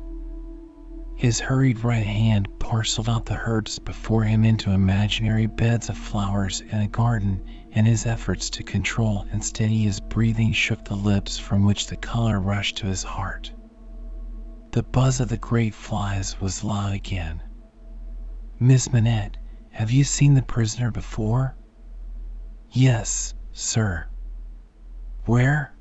His 1.17 1.39
hurried 1.39 1.83
right 1.83 2.05
hand 2.05 2.47
parceled 2.59 3.09
out 3.09 3.25
the 3.25 3.39
herbs 3.43 3.79
before 3.79 4.23
him 4.23 4.45
into 4.45 4.69
imaginary 4.69 5.47
beds 5.47 5.89
of 5.89 5.97
flowers 5.97 6.61
in 6.61 6.79
a 6.79 6.87
garden, 6.87 7.43
and 7.71 7.87
his 7.87 8.05
efforts 8.05 8.51
to 8.51 8.61
control 8.61 9.25
and 9.31 9.43
steady 9.43 9.81
his 9.81 9.99
breathing 9.99 10.51
shook 10.51 10.85
the 10.85 10.95
lips 10.95 11.35
from 11.39 11.65
which 11.65 11.87
the 11.87 11.95
color 11.97 12.39
rushed 12.39 12.77
to 12.77 12.85
his 12.85 13.01
heart. 13.01 13.51
The 14.73 14.83
buzz 14.83 15.19
of 15.19 15.29
the 15.29 15.37
great 15.39 15.73
flies 15.73 16.39
was 16.39 16.63
loud 16.63 16.93
again. 16.93 17.41
Miss 18.59 18.93
Manette, 18.93 19.37
have 19.71 19.89
you 19.89 20.03
seen 20.03 20.35
the 20.35 20.43
prisoner 20.43 20.91
before? 20.91 21.55
Yes, 22.69 23.33
sir. 23.53 24.05
Where? 25.25 25.73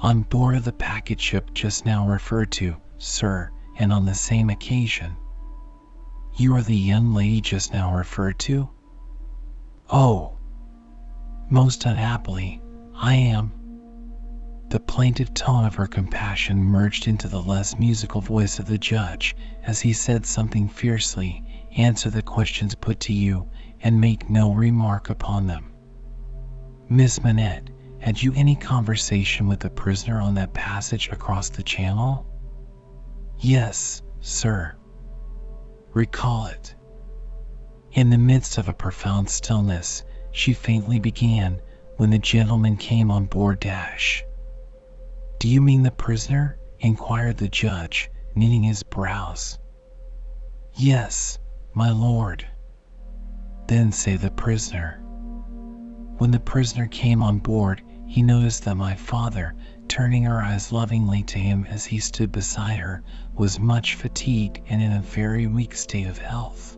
On 0.00 0.20
board 0.20 0.54
of 0.56 0.64
the 0.64 0.72
packet 0.72 1.18
ship 1.18 1.54
just 1.54 1.86
now 1.86 2.06
referred 2.06 2.52
to, 2.52 2.76
sir, 2.98 3.50
and 3.78 3.92
on 3.92 4.04
the 4.04 4.14
same 4.14 4.50
occasion. 4.50 5.16
You 6.36 6.54
are 6.56 6.62
the 6.62 6.76
young 6.76 7.14
lady 7.14 7.40
just 7.40 7.72
now 7.72 7.94
referred 7.94 8.38
to? 8.40 8.68
Oh, 9.90 10.36
most 11.48 11.86
unhappily, 11.86 12.60
I 12.94 13.14
am. 13.14 13.52
The 14.68 14.80
plaintive 14.80 15.32
tone 15.32 15.64
of 15.64 15.76
her 15.76 15.86
compassion 15.86 16.58
merged 16.58 17.08
into 17.08 17.26
the 17.26 17.40
less 17.40 17.78
musical 17.78 18.20
voice 18.20 18.58
of 18.58 18.66
the 18.66 18.76
judge 18.76 19.34
as 19.62 19.80
he 19.80 19.94
said 19.94 20.26
something 20.26 20.68
fiercely 20.68 21.42
answer 21.76 22.10
the 22.10 22.22
questions 22.22 22.74
put 22.74 23.00
to 23.00 23.12
you, 23.12 23.48
and 23.80 24.00
make 24.00 24.28
no 24.28 24.52
remark 24.52 25.10
upon 25.10 25.46
them. 25.46 25.72
Miss 26.88 27.22
Manette, 27.22 27.70
had 28.00 28.20
you 28.20 28.32
any 28.34 28.56
conversation 28.56 29.46
with 29.46 29.60
the 29.60 29.70
prisoner 29.70 30.20
on 30.20 30.34
that 30.34 30.52
passage 30.54 31.08
across 31.10 31.48
the 31.48 31.62
channel? 31.62 32.26
Yes, 33.40 34.02
sir. 34.20 34.74
Recall 35.92 36.46
it. 36.46 36.74
In 37.92 38.10
the 38.10 38.18
midst 38.18 38.58
of 38.58 38.68
a 38.68 38.72
profound 38.72 39.30
stillness, 39.30 40.04
she 40.32 40.52
faintly 40.52 40.98
began, 40.98 41.60
when 41.96 42.10
the 42.10 42.18
gentleman 42.18 42.76
came 42.76 43.10
on 43.10 43.26
board 43.26 43.60
Dash. 43.60 44.24
Do 45.38 45.48
you 45.48 45.60
mean 45.60 45.82
the 45.82 45.90
prisoner? 45.90 46.58
inquired 46.80 47.36
the 47.36 47.48
judge, 47.48 48.10
knitting 48.34 48.62
his 48.62 48.82
brows. 48.82 49.58
Yes, 50.74 51.38
my 51.74 51.90
lord. 51.90 52.46
Then 53.66 53.92
say 53.92 54.16
the 54.16 54.30
prisoner. 54.30 55.00
When 56.18 56.30
the 56.32 56.40
prisoner 56.40 56.86
came 56.88 57.22
on 57.22 57.38
board, 57.38 57.82
he 58.06 58.22
noticed 58.22 58.64
that 58.64 58.76
my 58.76 58.94
father, 58.94 59.54
turning 59.88 60.24
her 60.24 60.42
eyes 60.42 60.70
lovingly 60.72 61.22
to 61.24 61.38
him 61.38 61.66
as 61.68 61.84
he 61.84 61.98
stood 61.98 62.30
beside 62.30 62.78
her, 62.78 63.02
was 63.34 63.58
much 63.58 63.94
fatigued 63.94 64.60
and 64.68 64.82
in 64.82 64.92
a 64.92 65.00
very 65.00 65.46
weak 65.46 65.74
state 65.74 66.06
of 66.06 66.18
health. 66.18 66.76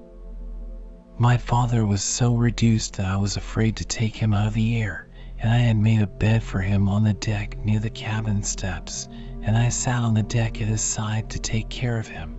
My 1.19 1.37
father 1.37 1.85
was 1.85 2.03
so 2.03 2.35
reduced 2.35 2.97
that 2.97 3.07
I 3.07 3.17
was 3.17 3.37
afraid 3.37 3.77
to 3.77 3.85
take 3.85 4.17
him 4.17 4.33
out 4.33 4.47
of 4.47 4.55
the 4.55 4.81
air, 4.81 5.09
and 5.39 5.53
I 5.53 5.59
had 5.59 5.77
made 5.77 6.01
a 6.01 6.07
bed 6.07 6.43
for 6.43 6.61
him 6.61 6.89
on 6.89 7.05
the 7.05 7.13
deck 7.13 7.63
near 7.65 7.79
the 7.79 7.91
cabin 7.91 8.43
steps, 8.43 9.09
and 9.43 9.57
I 9.57 9.69
sat 9.69 10.03
on 10.03 10.15
the 10.15 10.23
deck 10.23 10.61
at 10.63 10.69
his 10.69 10.81
side 10.81 11.29
to 11.31 11.39
take 11.39 11.69
care 11.69 11.99
of 11.99 12.09
him. 12.09 12.37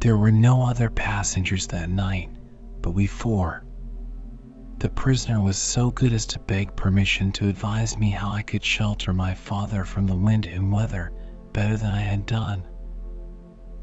There 0.00 0.16
were 0.16 0.32
no 0.32 0.62
other 0.62 0.90
passengers 0.90 1.66
that 1.68 1.90
night, 1.90 2.30
but 2.82 2.92
we 2.92 3.06
four. 3.06 3.65
The 4.78 4.90
prisoner 4.90 5.40
was 5.40 5.56
so 5.56 5.90
good 5.90 6.12
as 6.12 6.26
to 6.26 6.38
beg 6.38 6.76
permission 6.76 7.32
to 7.32 7.48
advise 7.48 7.96
me 7.96 8.10
how 8.10 8.30
I 8.30 8.42
could 8.42 8.62
shelter 8.62 9.14
my 9.14 9.34
father 9.34 9.84
from 9.86 10.06
the 10.06 10.14
wind 10.14 10.44
and 10.44 10.70
weather 10.70 11.12
better 11.54 11.78
than 11.78 11.92
I 11.92 12.00
had 12.00 12.26
done. 12.26 12.62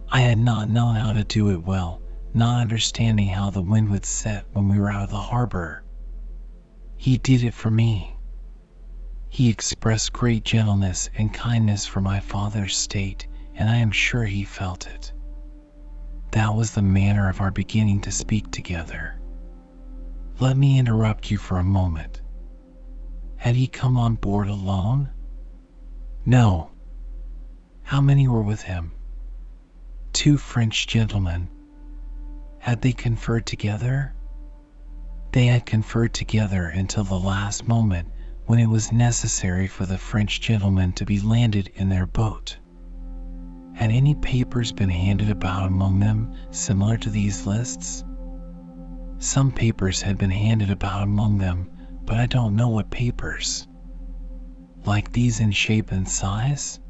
I 0.10 0.22
had 0.22 0.38
not 0.38 0.70
known 0.70 0.96
how 0.96 1.14
to 1.14 1.24
do 1.24 1.50
it 1.50 1.64
well, 1.64 2.00
not 2.36 2.62
understanding 2.62 3.30
how 3.30 3.50
the 3.50 3.64
wind 3.64 3.90
would 3.90 4.06
set 4.06 4.46
when 4.54 4.68
we 4.70 4.78
were 4.78 4.92
out 4.92 5.06
of 5.06 5.10
the 5.10 5.18
harbor. 5.18 5.84
He 6.96 7.18
did 7.18 7.44
it 7.44 7.56
for 7.56 7.72
me. 7.72 8.16
He 9.30 9.50
expressed 9.50 10.14
great 10.14 10.46
gentleness 10.46 11.10
and 11.18 11.34
kindness 11.34 11.88
for 11.88 12.02
my 12.02 12.20
father's 12.20 12.78
state, 12.78 13.28
and 13.56 13.68
I 13.68 13.78
am 13.78 13.90
sure 13.90 14.26
he 14.26 14.44
felt 14.44 14.86
it. 14.86 15.12
That 16.34 16.54
was 16.54 16.72
the 16.72 16.84
manner 16.84 17.30
of 17.30 17.42
our 17.42 17.52
beginning 17.52 18.02
to 18.02 18.12
speak 18.12 18.52
together. 18.52 19.20
Let 20.44 20.58
me 20.58 20.78
interrupt 20.78 21.32
you 21.32 21.38
for 21.38 21.58
a 21.58 21.64
moment. 21.64 22.22
Had 23.38 23.56
he 23.56 23.66
come 23.66 23.96
on 23.96 24.16
board 24.16 24.50
alone? 24.50 25.10
No. 26.26 26.72
How 27.84 28.02
many 28.02 28.28
were 28.28 28.42
with 28.44 28.62
him? 28.62 28.92
Two 30.12 30.36
French 30.36 30.86
gentlemen. 30.86 31.48
Had 32.60 32.82
they 32.82 32.92
conferred 32.92 33.46
together? 33.46 34.16
They 35.32 35.46
had 35.46 35.66
conferred 35.66 36.14
together 36.14 36.66
until 36.66 37.06
the 37.06 37.18
last 37.18 37.66
moment 37.66 38.10
when 38.46 38.60
it 38.60 38.68
was 38.68 38.92
necessary 38.92 39.68
for 39.68 39.86
the 39.86 39.98
French 39.98 40.42
gentlemen 40.42 40.92
to 40.96 41.06
be 41.06 41.22
landed 41.22 41.72
in 41.76 41.88
their 41.88 42.06
boat. 42.06 42.58
Had 43.76 43.92
any 43.92 44.14
papers 44.16 44.74
been 44.74 44.90
handed 44.90 45.30
about 45.30 45.68
among 45.68 46.00
them 46.00 46.36
similar 46.52 46.98
to 46.98 47.10
these 47.10 47.48
lists? 47.48 48.04
Some 49.26 49.54
papers 49.54 50.02
had 50.02 50.18
been 50.18 50.32
handed 50.32 50.70
about 50.70 51.02
among 51.02 51.38
them, 51.38 51.72
but 52.06 52.18
I 52.18 52.26
don't 52.26 52.58
know 52.58 52.68
what 52.68 52.90
papers. 52.92 53.66
Like 54.84 55.14
these 55.14 55.40
in 55.40 55.52
shape 55.52 55.94
and 55.94 56.06
size? 56.06 56.82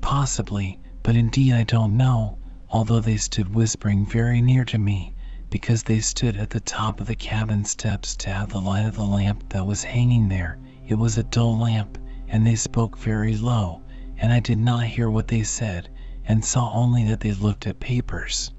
Possibly, 0.00 0.80
but 1.02 1.16
indeed 1.16 1.52
I 1.52 1.64
don't 1.64 1.98
know, 1.98 2.38
although 2.70 3.00
they 3.00 3.18
stood 3.18 3.54
whispering 3.54 4.06
very 4.06 4.40
near 4.40 4.64
to 4.64 4.78
me, 4.78 5.14
because 5.50 5.82
they 5.82 6.00
stood 6.00 6.38
at 6.38 6.48
the 6.48 6.60
top 6.60 6.98
of 6.98 7.06
the 7.06 7.14
cabin 7.14 7.62
steps 7.66 8.16
to 8.16 8.30
have 8.30 8.48
the 8.48 8.58
light 8.62 8.86
of 8.86 8.94
the 8.96 9.04
lamp 9.04 9.50
that 9.50 9.66
was 9.66 9.84
hanging 9.84 10.30
there. 10.30 10.58
It 10.86 10.94
was 10.94 11.18
a 11.18 11.24
dull 11.24 11.58
lamp, 11.58 11.98
and 12.28 12.46
they 12.46 12.56
spoke 12.56 12.96
very 12.96 13.36
low, 13.36 13.82
and 14.16 14.32
I 14.32 14.40
did 14.40 14.58
not 14.58 14.84
hear 14.84 15.10
what 15.10 15.28
they 15.28 15.42
said, 15.42 15.90
and 16.24 16.42
saw 16.42 16.72
only 16.72 17.04
that 17.04 17.20
they 17.20 17.32
looked 17.34 17.66
at 17.66 17.80
papers. 17.80 18.50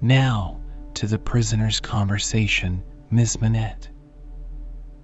Now, 0.00 0.58
to 0.94 1.06
the 1.06 1.18
prisoner's 1.18 1.80
conversation, 1.80 2.82
Miss 3.10 3.40
Manette. 3.40 3.88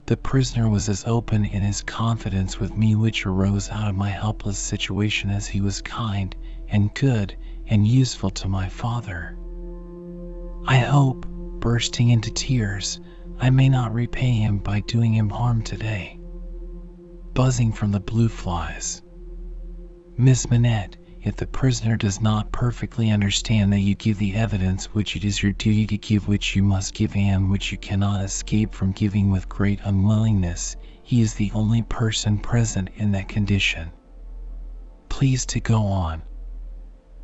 The 0.07 0.17
prisoner 0.17 0.69
was 0.69 0.89
as 0.89 1.05
open 1.07 1.45
in 1.45 1.63
his 1.63 1.83
confidence 1.83 2.59
with 2.59 2.77
me 2.77 2.95
which 2.95 3.27
arose 3.27 3.69
out 3.69 3.89
of 3.89 3.95
my 3.95 4.09
helpless 4.09 4.59
situation 4.59 5.29
as 5.31 5.47
he 5.47 5.61
was 5.61 5.83
kind 5.83 6.35
and 6.69 6.95
good 6.95 7.37
and 7.67 7.87
useful 7.87 8.31
to 8.31 8.49
my 8.49 8.69
father. 8.69 9.37
I 10.67 10.79
hope, 10.79 11.27
bursting 11.61 12.09
into 12.11 12.31
tears, 12.31 13.01
I 13.39 13.51
may 13.51 13.69
not 13.69 13.95
repay 13.95 14.33
him 14.33 14.59
by 14.59 14.81
doing 14.81 15.15
him 15.15 15.29
harm 15.29 15.63
today. 15.63 16.19
Buzzing 17.35 17.73
from 17.73 17.93
the 17.93 18.01
blue 18.01 18.29
flies. 18.29 19.03
Miss 20.17 20.51
Manette, 20.51 20.97
if 21.25 21.35
the 21.37 21.47
prisoner 21.47 21.97
does 21.97 22.21
not 22.21 22.53
perfectly 22.53 23.11
understand 23.11 23.73
that 23.73 23.81
you 23.81 23.95
give 23.95 24.19
the 24.19 24.35
evidence 24.37 24.87
which 24.95 25.17
it 25.17 25.25
is 25.25 25.43
your 25.43 25.53
duty 25.53 25.87
to 25.87 25.99
give 25.99 26.29
which 26.29 26.55
you 26.55 26.63
must 26.63 26.95
give 26.95 27.17
and 27.17 27.51
which 27.51 27.73
you 27.73 27.79
cannot 27.79 28.25
escape 28.25 28.73
from 28.73 28.93
giving 28.93 29.31
with 29.31 29.49
great 29.49 29.81
unwillingness, 29.83 30.77
he 31.03 31.21
is 31.21 31.35
the 31.35 31.51
only 31.53 31.83
person 31.83 32.39
present 32.39 32.89
in 32.97 33.13
that 33.13 33.29
condition. 33.29 33.91
Please 35.09 35.45
to 35.47 35.59
go 35.59 35.83
on. 35.87 36.23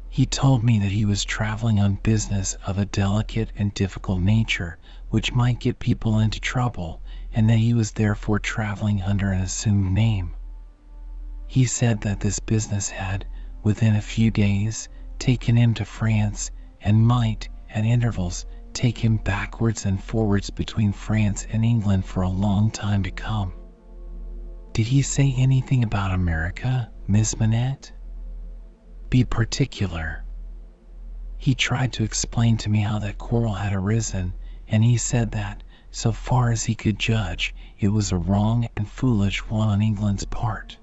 He 0.08 0.26
told 0.26 0.64
me 0.64 0.78
that 0.80 0.92
he 0.92 1.04
was 1.04 1.24
traveling 1.24 1.78
on 1.78 2.00
business 2.02 2.56
of 2.66 2.78
a 2.78 2.86
delicate 2.86 3.50
and 3.56 3.74
difficult 3.74 4.20
nature, 4.20 4.78
which 5.10 5.32
might 5.32 5.60
get 5.60 5.78
people 5.78 6.18
into 6.18 6.40
trouble, 6.40 7.00
and 7.32 7.48
that 7.50 7.58
he 7.58 7.74
was 7.74 7.92
therefore 7.92 8.38
traveling 8.38 9.02
under 9.02 9.30
an 9.30 9.40
assumed 9.40 9.92
name. 9.92 10.34
He 11.46 11.64
said 11.66 12.00
that 12.00 12.20
this 12.20 12.38
business 12.40 12.90
had, 12.90 13.26
within 13.64 13.96
a 13.96 14.00
few 14.00 14.30
days, 14.30 14.88
taken 15.18 15.56
him 15.56 15.74
to 15.74 15.84
France, 15.84 16.50
and 16.80 17.06
might, 17.06 17.48
at 17.70 17.84
intervals, 17.84 18.46
take 18.72 18.98
him 18.98 19.16
backwards 19.16 19.86
and 19.86 20.02
forwards 20.02 20.50
between 20.50 20.92
France 20.92 21.46
and 21.50 21.64
England 21.64 22.04
for 22.04 22.22
a 22.22 22.28
long 22.28 22.70
time 22.70 23.02
to 23.02 23.10
come. 23.10 23.52
Did 24.74 24.86
he 24.86 25.02
say 25.02 25.34
anything 25.36 25.82
about 25.82 26.12
America, 26.12 26.90
Miss 27.06 27.38
Manette? 27.38 27.92
Be 29.08 29.24
particular. 29.24 30.24
He 31.38 31.54
tried 31.54 31.92
to 31.94 32.04
explain 32.04 32.56
to 32.58 32.70
me 32.70 32.80
how 32.80 32.98
that 32.98 33.18
quarrel 33.18 33.54
had 33.54 33.72
arisen, 33.72 34.34
and 34.68 34.82
he 34.82 34.96
said 34.96 35.30
that, 35.32 35.62
so 35.90 36.10
far 36.10 36.50
as 36.50 36.64
he 36.64 36.74
could 36.74 36.98
judge, 36.98 37.54
it 37.78 37.88
was 37.88 38.10
a 38.10 38.16
wrong 38.16 38.66
and 38.76 38.88
foolish 38.88 39.48
one 39.48 39.68
on 39.68 39.80
England's 39.82 40.24
part. 40.24 40.76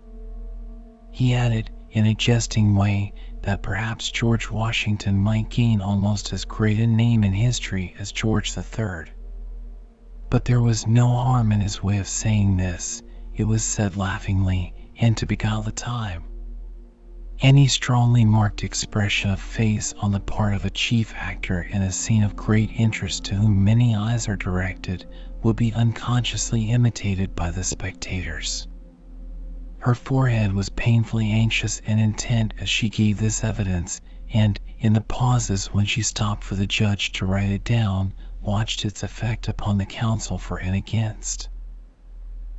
He 1.12 1.34
added, 1.34 1.70
in 1.92 2.06
a 2.06 2.14
jesting 2.14 2.76
way, 2.76 3.14
that 3.42 3.62
perhaps 3.62 4.12
George 4.12 4.50
Washington 4.50 5.18
might 5.18 5.50
gain 5.50 5.82
almost 5.82 6.32
as 6.32 6.46
great 6.46 6.80
a 6.80 6.88
name 6.88 7.24
in 7.24 7.34
history 7.34 7.96
as 8.00 8.12
George 8.12 8.58
III. 8.58 9.12
But 10.30 10.46
there 10.46 10.62
was 10.62 10.88
no 10.88 11.08
harm 11.08 11.52
in 11.52 11.60
his 11.60 11.84
way 11.84 11.98
of 11.98 12.08
saying 12.08 12.58
this, 12.58 13.02
it 13.36 13.44
was 13.44 13.64
said 13.64 13.98
laughingly, 13.98 14.74
and 15.00 15.18
to 15.18 15.26
beguile 15.26 15.62
the 15.64 15.72
time. 15.72 16.24
Any 17.42 17.68
strongly 17.68 18.24
marked 18.24 18.64
expression 18.64 19.32
of 19.32 19.42
face 19.42 19.94
on 20.00 20.12
the 20.12 20.20
part 20.20 20.54
of 20.54 20.64
a 20.64 20.70
chief 20.70 21.14
actor 21.16 21.64
in 21.64 21.82
a 21.82 21.92
scene 21.92 22.24
of 22.24 22.36
great 22.36 22.70
interest 22.72 23.26
to 23.26 23.36
whom 23.36 23.64
many 23.64 23.96
eyes 23.96 24.28
are 24.28 24.36
directed 24.36 25.08
will 25.42 25.56
be 25.56 25.74
unconsciously 25.74 26.70
imitated 26.70 27.36
by 27.36 27.50
the 27.50 27.64
spectators. 27.64 28.68
Her 29.84 29.96
forehead 29.96 30.54
was 30.54 30.70
painfully 30.70 31.32
anxious 31.32 31.82
and 31.88 32.00
intent 32.00 32.54
as 32.60 32.70
she 32.70 32.88
gave 32.88 33.17
this 33.17 33.44
evidence, 33.44 34.00
and, 34.32 34.60
in 34.78 34.94
the 34.94 35.02
pauses 35.02 35.74
when 35.74 35.88
she 35.88 36.04
stopped 36.04 36.44
for 36.44 36.54
the 36.54 36.67
judge 36.67 37.12
to 37.13 37.26
write 37.26 37.50
it 37.50 37.63
down, 37.63 38.13
watched 38.41 38.86
its 38.86 39.02
effect 39.02 39.48
upon 39.48 39.80
the 39.80 39.88
counsel 39.88 40.38
for 40.38 40.58
and 40.58 40.76
against. 40.76 41.50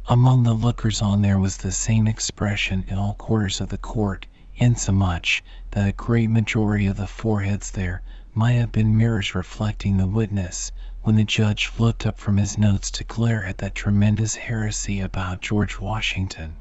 Among 0.08 0.42
the 0.42 0.52
lookers 0.52 1.00
on 1.00 1.22
there 1.22 1.38
was 1.38 1.58
the 1.58 1.70
same 1.70 2.08
expression 2.08 2.85
in 2.88 2.98
all 2.98 3.14
quarters 3.14 3.61
of 3.61 3.68
the 3.68 3.78
court, 3.78 4.26
insomuch 4.56 5.44
that 5.70 5.87
a 5.87 5.92
great 5.92 6.28
majority 6.28 6.88
of 6.88 6.96
the 6.96 7.06
foreheads 7.06 7.70
there 7.70 8.02
might 8.35 8.54
have 8.54 8.72
been 8.72 8.96
mirrors 8.96 9.32
reflecting 9.32 9.96
the 9.96 10.08
witness, 10.08 10.72
when 11.02 11.14
the 11.14 11.22
judge 11.22 11.70
looked 11.78 12.04
up 12.04 12.18
from 12.18 12.37
his 12.37 12.58
notes 12.58 12.90
to 12.90 13.04
glare 13.04 13.44
at 13.44 13.58
that 13.58 13.76
tremendous 13.76 14.35
heresy 14.35 14.98
about 14.98 15.40
George 15.40 15.78
Washington. 15.78 16.56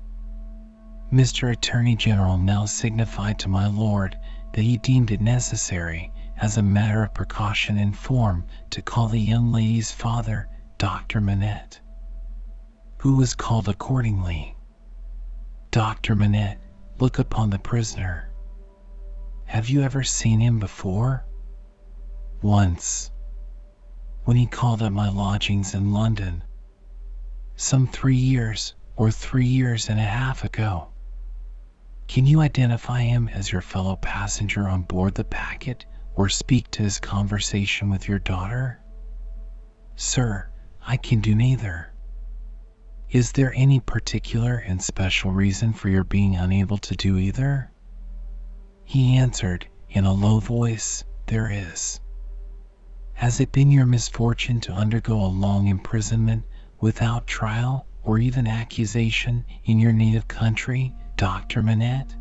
Mr. 1.12 1.52
Attorney 1.52 1.94
General 1.98 2.38
now 2.38 2.66
signified 2.66 3.38
to 3.38 3.50
my 3.50 3.68
lord 3.68 4.18
that 4.54 4.62
he 4.62 4.78
deemed 4.78 5.12
it 5.12 5.20
necessary, 5.20 6.10
as 6.38 6.56
a 6.56 6.64
matter 6.64 7.04
of 7.04 7.14
precaution 7.14 7.78
and 7.78 7.98
form, 7.98 8.46
to 8.70 8.82
call 8.82 9.10
the 9.10 9.20
young 9.20 9.52
lady's 9.52 9.92
father, 9.92 10.48
Dr. 10.78 11.20
Manette, 11.20 11.82
who 13.00 13.18
was 13.18 13.36
called 13.36 13.68
accordingly. 13.68 14.56
Dr. 15.70 16.16
Manette 16.16 16.62
look 16.98 17.20
upon 17.20 17.50
the 17.50 17.60
prisoner. 17.60 18.32
Have 19.44 19.68
you 19.68 19.82
ever 19.82 20.04
seen 20.04 20.40
him 20.40 20.60
before? 20.60 21.26
Once. 22.42 23.12
When 24.24 24.38
he 24.38 24.48
called 24.48 24.82
at 24.82 24.94
my 24.94 25.10
lodgings 25.10 25.76
in 25.76 25.92
London. 25.92 26.42
Some 27.58 27.86
three 27.86 28.16
years 28.16 28.76
or 28.96 29.12
three 29.12 29.48
years 29.48 29.90
and 29.90 30.00
a 30.00 30.04
half 30.04 30.46
ago. 30.46 30.88
Can 32.12 32.26
you 32.26 32.42
identify 32.42 33.04
him 33.04 33.30
as 33.30 33.54
your 33.54 33.62
fellow 33.62 33.96
passenger 33.96 34.68
on 34.68 34.82
board 34.82 35.16
the 35.16 35.24
packet 35.24 35.86
or 36.14 36.28
speak 36.28 36.70
to 36.72 36.84
his 36.84 37.00
conversation 37.00 37.90
with 37.90 38.10
your 38.10 38.20
daughter? 38.20 38.82
Sir, 39.96 40.50
I 40.86 40.98
can 40.98 41.22
do 41.22 41.34
neither. 41.34 41.94
Is 43.10 43.32
there 43.32 43.54
any 43.56 43.80
particular 43.80 44.58
and 44.58 44.82
special 44.82 45.32
reason 45.32 45.72
for 45.72 45.88
your 45.88 46.04
being 46.04 46.36
unable 46.36 46.80
to 46.80 46.98
do 46.98 47.18
either? 47.18 47.72
He 48.84 49.16
answered, 49.16 49.66
in 49.90 50.04
a 50.04 50.12
low 50.12 50.42
voice, 50.42 51.06
There 51.28 51.50
is. 51.50 52.02
Has 53.14 53.40
it 53.40 53.54
been 53.54 53.72
your 53.72 53.86
misfortune 53.86 54.60
to 54.60 54.74
undergo 54.74 55.16
a 55.16 55.28
long 55.28 55.68
imprisonment 55.68 56.44
without 56.78 57.26
trial 57.26 57.88
or 58.04 58.20
even 58.20 58.48
accusation 58.48 59.46
in 59.64 59.80
your 59.80 59.94
native 59.94 60.28
country, 60.28 60.94
Dr. 61.22 61.62
Manette? 61.62 62.16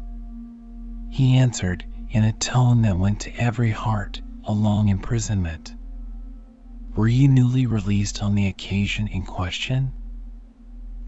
He 1.08 1.38
answered, 1.38 1.86
in 2.10 2.22
a 2.22 2.34
tone 2.34 2.82
that 2.82 2.98
went 2.98 3.18
to 3.20 3.34
every 3.34 3.70
heart, 3.70 4.20
a 4.44 4.52
long 4.52 4.88
imprisonment. 4.90 5.74
Were 6.94 7.08
you 7.08 7.26
newly 7.26 7.64
released 7.64 8.22
on 8.22 8.34
the 8.34 8.46
occasion 8.46 9.08
in 9.08 9.22
question? 9.22 9.92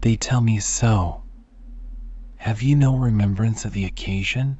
They 0.01 0.15
tell 0.15 0.41
me 0.41 0.57
so. 0.59 1.21
Have 2.37 2.63
you 2.63 2.75
no 2.75 2.97
remembrance 2.97 3.63
of 3.63 3.73
the 3.73 3.85
occasion? 3.85 4.57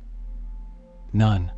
None. 1.12 1.52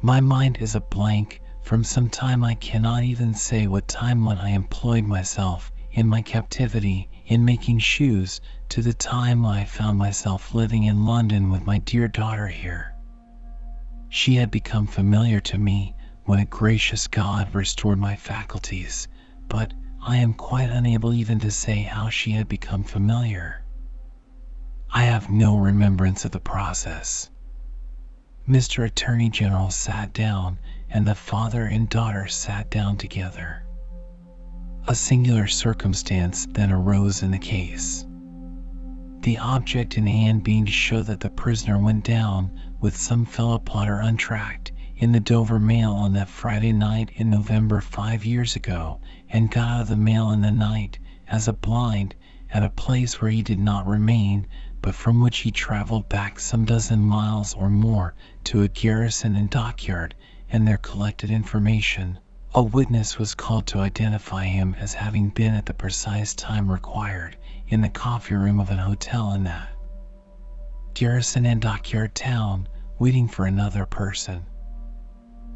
My 0.00 0.20
mind 0.20 0.58
is 0.58 0.76
a 0.76 0.80
blank. 0.80 1.42
From 1.62 1.82
some 1.82 2.08
time 2.08 2.44
I 2.44 2.54
cannot 2.54 3.02
even 3.02 3.34
say 3.34 3.66
what 3.66 3.88
time 3.88 4.24
when 4.24 4.38
I 4.38 4.50
employed 4.50 5.02
myself, 5.02 5.72
in 5.90 6.06
my 6.06 6.22
captivity, 6.22 7.10
in 7.26 7.44
making 7.44 7.80
shoes, 7.80 8.40
to 8.70 8.82
the 8.82 8.94
time 8.94 9.44
I 9.44 9.64
found 9.64 9.98
myself 9.98 10.54
living 10.54 10.84
in 10.84 11.04
London 11.04 11.50
with 11.50 11.66
my 11.66 11.78
dear 11.78 12.06
daughter 12.06 12.46
here. 12.46 12.94
She 14.08 14.36
had 14.36 14.52
become 14.52 14.86
familiar 14.86 15.40
to 15.40 15.58
me 15.58 15.96
when 16.24 16.38
a 16.38 16.44
gracious 16.44 17.08
God 17.08 17.52
restored 17.52 17.98
my 17.98 18.14
faculties, 18.14 19.08
but 19.48 19.74
I 20.00 20.18
am 20.18 20.34
quite 20.34 20.70
unable 20.70 21.12
even 21.12 21.40
to 21.40 21.50
say 21.50 21.82
how 21.82 22.10
she 22.10 22.30
had 22.30 22.46
become 22.46 22.84
familiar. 22.84 23.64
I 24.88 25.02
have 25.02 25.28
no 25.28 25.56
remembrance 25.58 26.24
of 26.24 26.30
the 26.30 26.38
process. 26.38 27.28
Mr. 28.48 28.84
Attorney 28.84 29.30
General 29.30 29.70
sat 29.70 30.12
down, 30.12 30.60
and 30.88 31.04
the 31.04 31.16
father 31.16 31.64
and 31.64 31.88
daughter 31.88 32.28
sat 32.28 32.70
down 32.70 32.98
together. 32.98 33.64
A 34.86 34.94
singular 34.94 35.48
circumstance 35.48 36.46
then 36.52 36.70
arose 36.70 37.24
in 37.24 37.32
the 37.32 37.38
case. 37.38 38.06
The 39.22 39.36
object 39.36 39.98
in 39.98 40.06
hand 40.06 40.44
being 40.44 40.64
to 40.64 40.72
show 40.72 41.02
that 41.02 41.20
the 41.20 41.28
prisoner 41.28 41.76
went 41.76 42.04
down, 42.04 42.52
with 42.80 42.96
some 42.96 43.26
fellow 43.26 43.58
plotter 43.58 44.00
untracked, 44.00 44.72
in 44.96 45.12
the 45.12 45.20
Dover 45.20 45.58
mail 45.60 45.92
on 45.92 46.14
that 46.14 46.30
Friday 46.30 46.72
night 46.72 47.10
in 47.16 47.28
November 47.28 47.82
five 47.82 48.24
years 48.24 48.56
ago, 48.56 48.98
and 49.28 49.50
got 49.50 49.68
out 49.68 49.80
of 49.82 49.88
the 49.88 49.96
mail 49.96 50.30
in 50.30 50.40
the 50.40 50.50
night, 50.50 50.98
as 51.28 51.46
a 51.48 51.52
blind, 51.52 52.14
at 52.50 52.62
a 52.64 52.70
place 52.70 53.20
where 53.20 53.30
he 53.30 53.42
did 53.42 53.58
not 53.58 53.86
remain, 53.86 54.46
but 54.80 54.94
from 54.94 55.20
which 55.20 55.40
he 55.40 55.50
traveled 55.50 56.08
back 56.08 56.40
some 56.40 56.64
dozen 56.64 57.00
miles 57.02 57.52
or 57.52 57.68
more 57.68 58.14
to 58.44 58.62
a 58.62 58.68
garrison 58.68 59.36
and 59.36 59.50
dockyard, 59.50 60.14
and 60.48 60.66
there 60.66 60.78
collected 60.78 61.30
information. 61.30 62.18
A 62.52 62.60
witness 62.64 63.16
was 63.16 63.36
called 63.36 63.68
to 63.68 63.78
identify 63.78 64.46
him 64.46 64.74
as 64.80 64.92
having 64.94 65.28
been 65.28 65.54
at 65.54 65.66
the 65.66 65.72
precise 65.72 66.34
time 66.34 66.68
required 66.68 67.36
in 67.68 67.80
the 67.80 67.88
coffee 67.88 68.34
room 68.34 68.58
of 68.58 68.70
an 68.70 68.78
hotel 68.78 69.32
in 69.34 69.44
that 69.44 69.68
garrison 70.92 71.46
and 71.46 71.62
dockyard 71.62 72.16
town, 72.16 72.66
waiting 72.98 73.28
for 73.28 73.46
another 73.46 73.86
person. 73.86 74.44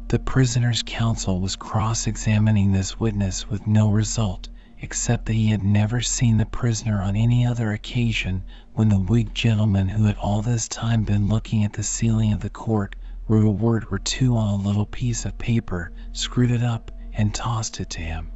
The 0.07 0.19
prisoner's 0.19 0.83
counsel 0.85 1.41
was 1.41 1.57
cross 1.57 2.07
examining 2.07 2.71
this 2.71 2.97
witness 2.97 3.49
with 3.49 3.67
no 3.67 3.91
result, 3.91 4.47
except 4.79 5.25
that 5.25 5.33
he 5.33 5.47
had 5.47 5.63
never 5.63 5.99
seen 5.99 6.37
the 6.37 6.45
prisoner 6.45 7.01
on 7.01 7.17
any 7.17 7.45
other 7.45 7.73
occasion, 7.73 8.41
when 8.73 8.87
the 8.87 8.99
Whig 8.99 9.33
gentleman 9.33 9.89
who 9.89 10.05
had 10.05 10.15
all 10.15 10.41
this 10.41 10.69
time 10.69 11.03
been 11.03 11.27
looking 11.27 11.65
at 11.65 11.73
the 11.73 11.83
ceiling 11.83 12.31
of 12.31 12.39
the 12.39 12.49
court 12.49 12.95
wrote 13.27 13.45
a 13.45 13.49
word 13.49 13.85
or 13.91 13.99
two 13.99 14.37
on 14.37 14.59
a 14.59 14.67
little 14.67 14.85
piece 14.85 15.25
of 15.25 15.37
paper, 15.37 15.91
screwed 16.11 16.51
it 16.51 16.63
up, 16.63 16.91
and 17.13 17.33
tossed 17.33 17.79
it 17.79 17.89
to 17.89 18.01
him. 18.01 18.31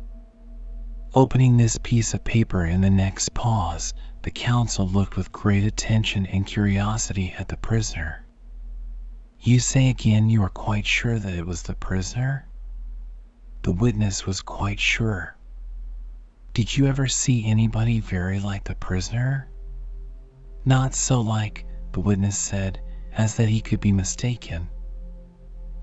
Opening 1.14 1.58
this 1.58 1.78
piece 1.82 2.14
of 2.14 2.24
paper 2.24 2.66
in 2.66 2.82
the 2.82 2.90
next 2.90 3.34
pause, 3.34 3.94
the 4.22 4.32
counsel 4.32 4.88
looked 4.88 5.16
with 5.16 5.32
great 5.32 5.64
attention 5.64 6.26
and 6.26 6.46
curiosity 6.46 7.34
at 7.38 7.48
the 7.48 7.58
prisoner. 7.58 8.26
You 9.40 9.60
say 9.60 9.90
again 9.90 10.30
you 10.30 10.44
are 10.44 10.50
quite 10.50 10.86
sure 10.86 11.18
that 11.18 11.34
it 11.34 11.46
was 11.46 11.62
the 11.64 11.76
prisoner? 11.76 12.48
The 13.62 13.72
witness 13.72 14.26
was 14.26 14.42
quite 14.42 14.80
sure. 14.80 15.36
Did 16.54 16.76
you 16.76 16.88
ever 16.88 17.08
see 17.08 17.46
anybody 17.46 18.00
very 18.00 18.40
like 18.40 18.64
the 18.66 18.76
prisoner? 18.76 19.50
Not 20.66 20.94
so 20.94 21.22
like, 21.22 21.66
the 21.92 22.02
witness 22.02 22.38
said, 22.38 22.82
as 23.14 23.36
that 23.36 23.50
he 23.50 23.62
could 23.62 23.80
be 23.80 23.92
mistaken. 23.92 24.70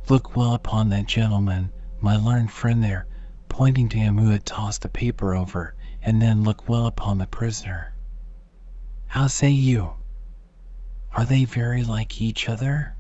Look 0.09 0.37
well 0.37 0.55
upon 0.55 0.91
that 0.91 1.07
gentleman, 1.07 1.73
my 2.01 2.17
learned 2.17 2.53
friend 2.53 2.81
there, 2.85 3.09
pointing 3.49 3.89
to 3.89 3.99
him 3.99 4.19
who 4.19 4.31
had 4.31 4.47
tossed 4.47 4.83
the 4.83 4.89
paper 4.89 5.35
over, 5.35 5.75
and 6.01 6.23
then 6.23 6.45
look 6.45 6.69
well 6.69 6.87
upon 6.87 7.19
the 7.19 7.27
prisoner. 7.27 7.93
How 9.07 9.27
say 9.27 9.51
you? 9.51 9.95
Are 11.17 11.25
they 11.25 11.45
very 11.45 11.83
like 11.83 12.21
each 12.21 12.49
other? 12.49 12.95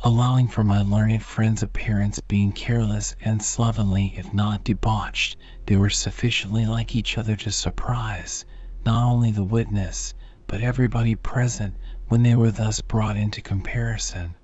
allowing 0.00 0.48
for 0.48 0.64
my 0.64 0.82
learned 0.82 1.22
friend's 1.22 1.62
appearance 1.62 2.18
being 2.26 2.50
careless 2.50 3.14
and 3.20 3.40
slovenly 3.40 4.14
if 4.16 4.34
not 4.34 4.64
debauched, 4.64 5.36
they 5.66 5.76
were 5.76 5.88
sufficiently 5.90 6.66
like 6.66 6.96
each 6.96 7.16
other 7.16 7.36
to 7.36 7.52
surprise, 7.52 8.44
not 8.84 9.04
only 9.04 9.30
the 9.30 9.44
witness, 9.44 10.12
but 10.48 10.60
everybody 10.60 11.14
present 11.14 11.76
when 12.08 12.24
they 12.24 12.34
were 12.34 12.50
thus 12.50 12.80
brought 12.80 13.16
into 13.16 13.40
comparison. 13.40 14.34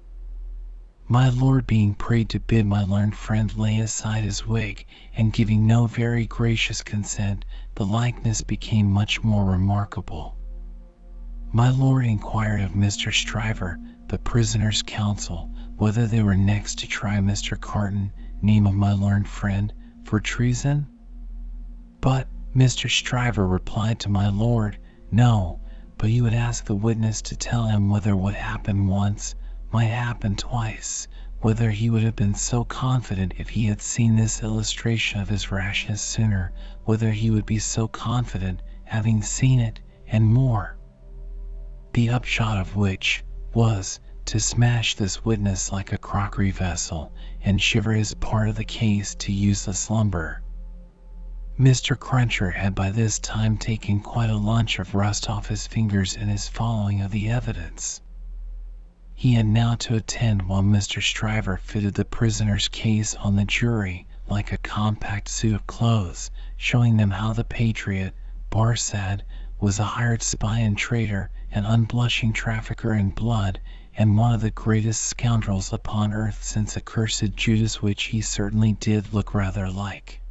My 1.12 1.28
lord 1.28 1.66
being 1.66 1.96
prayed 1.96 2.28
to 2.28 2.38
bid 2.38 2.66
my 2.66 2.84
learned 2.84 3.16
friend 3.16 3.52
lay 3.56 3.80
aside 3.80 4.22
his 4.22 4.46
wig, 4.46 4.86
and 5.16 5.32
giving 5.32 5.66
no 5.66 5.88
very 5.88 6.24
gracious 6.24 6.82
consent, 6.84 7.44
the 7.74 7.84
likeness 7.84 8.42
became 8.42 8.88
much 8.88 9.24
more 9.24 9.44
remarkable. 9.44 10.36
My 11.50 11.68
lord 11.68 12.06
inquired 12.06 12.60
of 12.60 12.74
Mr. 12.74 13.12
Stryver, 13.12 13.80
the 14.06 14.20
prisoner's 14.20 14.82
counsel, 14.82 15.52
whether 15.78 16.06
they 16.06 16.22
were 16.22 16.36
next 16.36 16.78
to 16.78 16.86
try 16.86 17.16
Mr. 17.16 17.60
Carton, 17.60 18.12
name 18.40 18.68
of 18.68 18.74
my 18.74 18.92
learned 18.92 19.26
friend, 19.26 19.72
for 20.04 20.20
treason? 20.20 20.86
But 22.00 22.28
Mr. 22.54 22.88
Stryver 22.88 23.48
replied 23.48 23.98
to 23.98 24.08
my 24.08 24.28
lord, 24.28 24.78
no, 25.10 25.58
but 25.98 26.10
you 26.10 26.22
would 26.22 26.34
ask 26.34 26.66
the 26.66 26.76
witness 26.76 27.20
to 27.22 27.36
tell 27.36 27.64
him 27.66 27.90
whether 27.90 28.14
what 28.14 28.34
happened 28.34 28.88
once 28.88 29.34
might 29.72 29.84
happen 29.84 30.34
twice, 30.34 31.06
whether 31.40 31.70
he 31.70 31.88
would 31.88 32.02
have 32.02 32.16
been 32.16 32.34
so 32.34 32.64
confident 32.64 33.32
if 33.38 33.48
he 33.50 33.66
had 33.66 33.80
seen 33.80 34.16
this 34.16 34.42
illustration 34.42 35.20
of 35.20 35.28
his 35.28 35.52
rashness 35.52 36.02
sooner, 36.02 36.52
whether 36.84 37.12
he 37.12 37.30
would 37.30 37.46
be 37.46 37.58
so 37.58 37.86
confident 37.86 38.60
having 38.82 39.22
seen 39.22 39.60
it, 39.60 39.78
and 40.08 40.24
more. 40.26 40.76
The 41.92 42.10
upshot 42.10 42.58
of 42.58 42.74
which 42.74 43.22
was 43.54 44.00
to 44.24 44.40
smash 44.40 44.96
this 44.96 45.24
witness 45.24 45.70
like 45.70 45.92
a 45.92 45.98
crockery 45.98 46.50
vessel, 46.50 47.12
and 47.40 47.62
shiver 47.62 47.92
his 47.92 48.14
part 48.14 48.48
of 48.48 48.56
the 48.56 48.64
case 48.64 49.14
to 49.16 49.32
useless 49.32 49.88
lumber. 49.88 50.42
Mr. 51.58 51.96
Cruncher 51.96 52.50
had 52.50 52.74
by 52.74 52.90
this 52.90 53.18
time 53.20 53.56
taken 53.56 54.00
quite 54.00 54.30
a 54.30 54.36
lunch 54.36 54.78
of 54.80 54.94
rust 54.96 55.30
off 55.30 55.46
his 55.46 55.66
fingers 55.66 56.16
in 56.16 56.28
his 56.28 56.48
following 56.48 57.00
of 57.02 57.12
the 57.12 57.28
evidence. 57.28 58.00
He 59.22 59.34
had 59.34 59.44
now 59.44 59.74
to 59.74 59.96
attend 59.96 60.48
while 60.48 60.62
Mr. 60.62 61.02
Stryver 61.02 61.58
fitted 61.58 61.92
the 61.92 62.06
prisoner's 62.06 62.68
case 62.68 63.14
on 63.16 63.36
the 63.36 63.44
jury 63.44 64.06
like 64.30 64.50
a 64.50 64.56
compact 64.56 65.28
suit 65.28 65.54
of 65.54 65.66
clothes, 65.66 66.30
showing 66.56 66.96
them 66.96 67.10
how 67.10 67.34
the 67.34 67.44
patriot, 67.44 68.14
Barsad, 68.50 69.20
was 69.60 69.78
a 69.78 69.84
hired 69.84 70.22
spy 70.22 70.60
and 70.60 70.74
traitor, 70.78 71.28
an 71.50 71.66
unblushing 71.66 72.32
trafficker 72.32 72.94
in 72.94 73.10
blood, 73.10 73.60
and 73.94 74.16
one 74.16 74.32
of 74.32 74.40
the 74.40 74.50
greatest 74.50 75.02
scoundrels 75.02 75.70
upon 75.70 76.14
earth 76.14 76.42
since 76.42 76.74
accursed 76.74 77.36
Judas 77.36 77.82
which 77.82 78.04
he 78.04 78.22
certainly 78.22 78.72
did 78.72 79.12
look 79.12 79.34
rather 79.34 79.68
like 79.68 80.22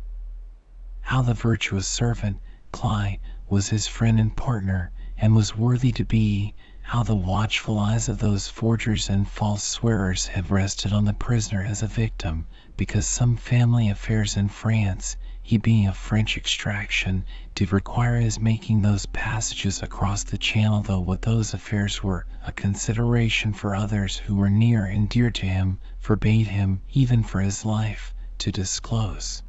how 1.02 1.21
the 1.21 1.36
virtuous 1.36 1.88
servant, 1.88 2.39
Cly, 2.71 3.19
was 3.47 3.69
his 3.69 3.86
friend 3.86 4.19
and 4.19 4.36
partner, 4.36 4.89
and 5.15 5.36
was 5.36 5.56
worthy 5.56 5.91
to 5.91 6.06
be, 6.06 6.56
how 6.91 7.04
the 7.04 7.15
watchful 7.15 7.78
eyes 7.78 8.10
of 8.10 8.17
those 8.17 8.47
forgers 8.47 9.10
and 9.10 9.28
false 9.28 9.63
swearers 9.63 10.25
have 10.25 10.49
rested 10.49 10.91
on 10.91 11.06
the 11.06 11.13
prisoner 11.13 11.63
as 11.63 11.84
a 11.84 11.88
victim, 11.88 12.43
because 12.75 13.06
some 13.06 13.38
family 13.38 13.89
affairs 13.89 14.36
in 14.36 14.49
France, 14.49 15.15
he 15.39 15.56
being 15.56 15.86
of 15.86 15.95
French 15.95 16.36
extraction, 16.36 17.23
did 17.54 17.71
require 17.71 18.19
his 18.19 18.39
making 18.39 18.82
those 18.82 19.06
passages 19.06 19.84
across 19.84 20.23
the 20.23 20.38
Channel 20.38 20.82
though 20.82 20.99
what 20.99 21.21
those 21.21 21.54
affairs 21.54 22.02
were 22.02 22.25
a 22.43 22.52
consideration 22.52 23.54
for 23.54 23.75
others 23.75 24.17
who 24.17 24.36
were 24.36 24.49
near 24.49 24.84
and 24.86 25.08
dear 25.10 25.30
to 25.30 25.45
him, 25.45 25.80
forbade 25.99 26.47
him, 26.47 26.82
even 26.91 27.21
for 27.21 27.39
his 27.39 27.63
life, 27.63 28.15
to 28.39 28.52
disclose. 28.52 29.43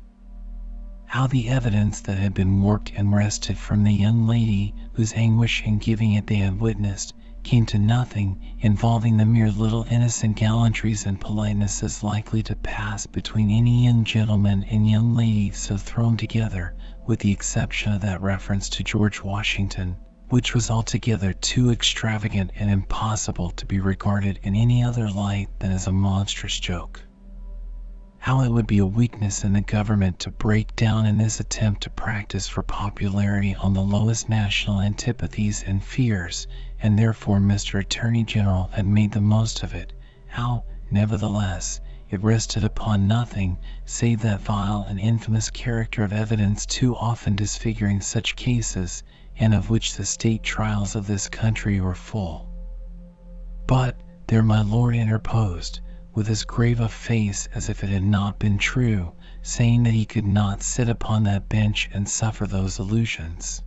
How 1.06 1.26
the 1.26 1.48
evidence 1.48 2.00
that 2.02 2.18
had 2.18 2.34
been 2.34 2.60
worked 2.62 2.92
and 2.94 3.14
wrested 3.14 3.56
from 3.56 3.82
the 3.82 3.94
young 3.94 4.26
lady 4.26 4.74
whose 4.92 5.14
anguish 5.14 5.62
in 5.64 5.78
giving 5.78 6.12
it 6.12 6.26
they 6.26 6.36
had 6.36 6.60
witnessed 6.60 7.14
came 7.42 7.64
to 7.64 7.78
nothing, 7.78 8.38
involving 8.60 9.16
the 9.16 9.24
mere 9.24 9.50
little 9.50 9.86
innocent 9.90 10.36
gallantries 10.36 11.06
and 11.06 11.18
politenesses 11.18 12.02
likely 12.02 12.42
to 12.42 12.54
pass 12.56 13.06
between 13.06 13.50
any 13.50 13.86
young 13.86 14.04
gentleman 14.04 14.62
and 14.64 14.90
young 14.90 15.14
lady 15.14 15.50
so 15.50 15.76
thrown 15.76 16.18
together, 16.18 16.74
with 17.06 17.18
the 17.20 17.32
exception 17.32 17.92
of 17.94 18.02
that 18.02 18.20
reference 18.20 18.68
to 18.68 18.84
George 18.84 19.22
Washington, 19.22 19.96
which 20.28 20.54
was 20.54 20.70
altogether 20.70 21.32
too 21.32 21.70
extravagant 21.70 22.50
and 22.56 22.70
impossible 22.70 23.50
to 23.52 23.64
be 23.64 23.80
regarded 23.80 24.38
in 24.42 24.54
any 24.54 24.84
other 24.84 25.08
light 25.10 25.48
than 25.60 25.72
as 25.72 25.86
a 25.86 25.92
monstrous 25.92 26.60
joke 26.60 27.02
how 28.22 28.42
it 28.42 28.50
would 28.50 28.66
be 28.66 28.76
a 28.76 28.84
weakness 28.84 29.44
in 29.44 29.54
the 29.54 29.62
government 29.62 30.18
to 30.18 30.30
break 30.30 30.76
down 30.76 31.06
in 31.06 31.16
this 31.16 31.40
attempt 31.40 31.82
to 31.82 31.88
practice 31.88 32.46
for 32.46 32.62
popularity 32.62 33.54
on 33.54 33.72
the 33.72 33.80
lowest 33.80 34.28
national 34.28 34.78
antipathies 34.82 35.62
and 35.66 35.82
fears, 35.82 36.46
and 36.82 36.98
therefore 36.98 37.38
Mr. 37.40 37.80
Attorney 37.80 38.22
General 38.22 38.68
had 38.74 38.86
made 38.86 39.10
the 39.12 39.22
most 39.22 39.62
of 39.62 39.72
it, 39.72 39.94
how, 40.26 40.62
nevertheless, 40.90 41.80
it 42.10 42.22
rested 42.22 42.62
upon 42.62 43.08
nothing 43.08 43.56
save 43.86 44.20
that 44.20 44.42
vile 44.42 44.84
and 44.86 45.00
infamous 45.00 45.48
character 45.48 46.04
of 46.04 46.12
evidence 46.12 46.66
too 46.66 46.94
often 46.96 47.34
disfiguring 47.34 48.02
such 48.02 48.36
cases, 48.36 49.02
and 49.38 49.54
of 49.54 49.70
which 49.70 49.94
the 49.96 50.04
state 50.04 50.42
trials 50.42 50.94
of 50.94 51.06
this 51.06 51.26
country 51.26 51.80
were 51.80 51.94
full. 51.94 52.50
But 53.66 53.98
there 54.26 54.42
my 54.42 54.60
lord 54.60 54.94
interposed 54.94 55.80
with 56.12 56.28
as 56.28 56.42
grave 56.42 56.80
a 56.80 56.88
face 56.88 57.48
as 57.54 57.68
if 57.68 57.84
it 57.84 57.88
had 57.88 58.02
not 58.02 58.36
been 58.40 58.58
true, 58.58 59.12
saying 59.42 59.84
that 59.84 59.94
he 59.94 60.04
could 60.04 60.24
not 60.26 60.60
sit 60.60 60.88
upon 60.88 61.22
that 61.22 61.48
bench 61.48 61.88
and 61.92 62.08
suffer 62.08 62.48
those 62.48 62.80
illusions. 62.80 63.62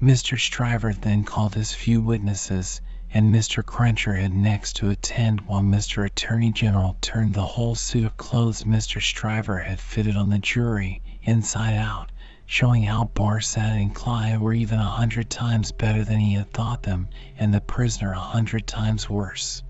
Mr. 0.00 0.38
Stryver 0.38 0.92
then 0.92 1.24
called 1.24 1.54
his 1.56 1.72
few 1.72 2.00
witnesses, 2.00 2.80
and 3.12 3.34
Mr. 3.34 3.64
Cruncher 3.64 4.14
had 4.14 4.32
next 4.32 4.76
to 4.76 4.90
attend 4.90 5.40
while 5.40 5.60
Mr. 5.60 6.06
Attorney 6.06 6.52
General 6.52 6.96
turned 7.00 7.34
the 7.34 7.42
whole 7.44 7.74
suit 7.74 8.04
of 8.04 8.16
clothes 8.16 8.62
Mr. 8.62 9.02
Stryver 9.02 9.58
had 9.58 9.80
fitted 9.80 10.16
on 10.16 10.30
the 10.30 10.38
jury, 10.38 11.02
inside 11.24 11.74
out, 11.76 12.12
showing 12.46 12.84
how 12.84 13.10
Barsad 13.12 13.76
and 13.80 13.92
Cly 13.92 14.36
were 14.36 14.54
even 14.54 14.78
a 14.78 14.84
hundred 14.84 15.30
times 15.30 15.72
better 15.72 16.04
than 16.04 16.20
he 16.20 16.34
had 16.34 16.52
thought 16.52 16.84
them, 16.84 17.08
and 17.36 17.52
the 17.52 17.60
prisoner 17.60 18.12
a 18.12 18.20
hundred 18.20 18.68
times 18.68 19.10
worse. 19.10 19.64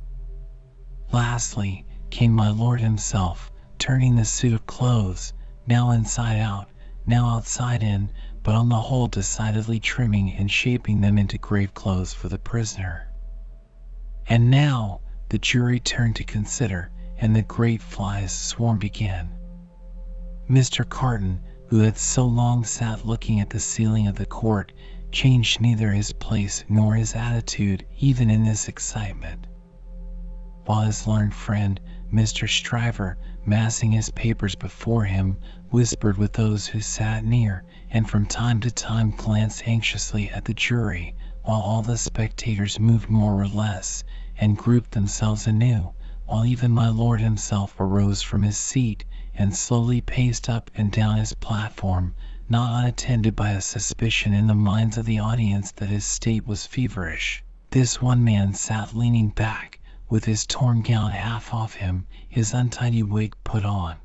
Lastly, 1.15 1.87
came 2.11 2.33
my 2.33 2.51
lord 2.51 2.81
himself, 2.81 3.53
turning 3.79 4.17
the 4.17 4.25
suit 4.25 4.53
of 4.53 4.67
clothes, 4.67 5.33
now 5.65 5.93
inside 5.93 6.41
out, 6.41 6.69
now 7.07 7.29
outside 7.37 7.85
in, 7.85 8.11
but 8.43 8.57
on 8.57 8.69
the 8.69 8.81
whole 8.81 9.07
decidedly 9.07 9.79
trimming 9.79 10.33
and 10.33 10.51
shaping 10.51 11.01
them 11.01 11.17
into 11.17 11.39
grave 11.39 11.73
clothes 11.73 12.13
for 12.13 12.29
the 12.29 12.37
prisoner. 12.41 13.13
And 14.27 14.51
now 14.51 15.03
the 15.29 15.39
jury 15.39 15.79
turned 15.79 16.17
to 16.17 16.25
consider, 16.25 16.91
and 17.17 17.37
the 17.37 17.43
great 17.43 17.81
flies 17.81 18.33
swarmed 18.33 18.83
again. 18.83 19.31
Mr. 20.51 20.85
Carton, 20.89 21.41
who 21.69 21.79
had 21.79 21.97
so 21.97 22.27
long 22.27 22.65
sat 22.65 23.07
looking 23.07 23.39
at 23.39 23.51
the 23.51 23.61
ceiling 23.61 24.09
of 24.09 24.17
the 24.17 24.27
court, 24.27 24.73
changed 25.13 25.61
neither 25.61 25.93
his 25.93 26.13
place 26.13 26.65
nor 26.69 26.97
his 26.97 27.15
attitude 27.15 27.87
even 27.99 28.31
in 28.31 28.43
this 28.43 28.67
excitement 28.67 29.47
while 30.67 30.81
his 30.81 31.07
learned 31.07 31.35
friend, 31.35 31.79
Mr. 32.11 32.49
Stryver, 32.49 33.19
massing 33.45 33.93
his 33.93 34.09
papers 34.13 34.55
before 34.55 35.05
him, 35.05 35.37
whispered 35.69 36.17
with 36.17 36.33
those 36.33 36.67
who 36.67 36.81
sat 36.81 37.23
near, 37.23 37.63
and 37.91 38.09
from 38.09 38.25
time 38.25 38.61
to 38.61 38.71
time 38.71 39.11
glanced 39.11 39.69
anxiously 39.69 40.31
at 40.31 40.47
the 40.47 40.55
jury, 40.55 41.15
while 41.43 41.61
all 41.61 41.83
the 41.83 41.99
spectators 41.99 42.81
moved 42.81 43.11
more 43.11 43.39
or 43.43 43.47
less, 43.47 44.03
and 44.39 44.57
grouped 44.57 44.93
themselves 44.93 45.47
anew, 45.47 45.93
while 46.25 46.47
even 46.47 46.71
my 46.71 46.89
lord 46.89 47.21
himself 47.21 47.79
arose 47.79 48.23
from 48.23 48.43
his 48.43 48.57
seat, 48.57 49.05
and 49.35 49.55
slowly 49.55 50.01
paced 50.01 50.49
up 50.49 50.71
and 50.75 50.91
down 50.91 51.19
his 51.19 51.35
platform, 51.35 52.15
not 52.49 52.73
unattended 52.83 53.37
by 53.37 53.51
a 53.51 53.61
suspicion 53.61 54.33
in 54.33 54.47
the 54.47 54.55
minds 54.55 54.97
of 54.97 55.05
the 55.05 55.19
audience 55.19 55.73
that 55.73 55.91
his 55.91 56.07
state 56.07 56.47
was 56.47 56.65
feverish. 56.65 57.45
This 57.69 58.01
one 58.01 58.25
man 58.25 58.55
sat 58.55 58.97
leaning 58.97 59.29
back, 59.29 59.79
with 60.11 60.25
his 60.27 60.45
torn 60.47 60.83
gown 60.83 61.11
half 61.11 61.55
off 61.55 61.75
him, 61.75 62.07
his 62.29 62.53
untidy 62.53 63.03
wig 63.03 63.35
put 63.43 63.65
on, 63.65 63.97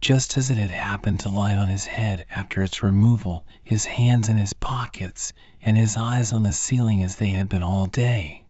just 0.00 0.36
as 0.38 0.48
it 0.50 0.56
had 0.56 0.70
happened 0.70 1.20
to 1.20 1.28
lie 1.28 1.54
on 1.54 1.68
his 1.68 1.84
head 1.84 2.24
after 2.30 2.62
its 2.62 2.82
removal, 2.82 3.44
his 3.62 3.84
hands 3.84 4.28
in 4.30 4.38
his 4.38 4.54
pockets, 4.54 5.32
and 5.60 5.76
his 5.76 5.96
eyes 5.96 6.32
on 6.32 6.42
the 6.42 6.52
ceiling 6.52 7.02
as 7.02 7.16
they 7.16 7.30
had 7.30 7.48
been 7.48 7.62
all 7.62 7.86
day. 7.86 8.44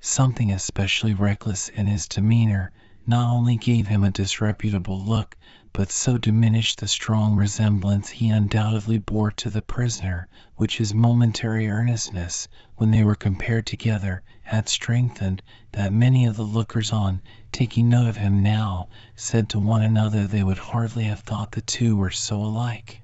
Something 0.00 0.50
especially 0.50 1.14
reckless 1.14 1.68
in 1.68 1.86
his 1.86 2.08
demeanor 2.08 2.72
not 3.06 3.32
only 3.32 3.56
gave 3.56 3.86
him 3.86 4.02
a 4.02 4.10
disreputable 4.10 5.00
look, 5.00 5.36
but 5.72 5.88
so 5.88 6.18
diminished 6.18 6.80
the 6.80 6.88
strong 6.88 7.36
resemblance 7.36 8.08
he 8.08 8.28
undoubtedly 8.28 8.98
bore 8.98 9.30
to 9.30 9.48
the 9.48 9.62
prisoner, 9.62 10.26
which 10.56 10.78
his 10.78 10.92
momentary 10.92 11.68
earnestness, 11.68 12.48
when 12.74 12.90
they 12.90 13.04
were 13.04 13.14
compared 13.14 13.64
together, 13.64 14.20
had 14.42 14.68
strengthened, 14.68 15.40
that 15.70 15.92
many 15.92 16.26
of 16.26 16.34
the 16.36 16.42
lookers 16.42 16.90
on, 16.92 17.22
taking 17.52 17.88
note 17.88 18.08
of 18.08 18.16
him 18.16 18.42
now, 18.42 18.88
said 19.14 19.48
to 19.48 19.60
one 19.60 19.80
another 19.80 20.26
they 20.26 20.42
would 20.42 20.58
hardly 20.58 21.04
have 21.04 21.20
thought 21.20 21.52
the 21.52 21.60
two 21.60 21.96
were 21.96 22.10
so 22.10 22.42
alike. 22.42 23.00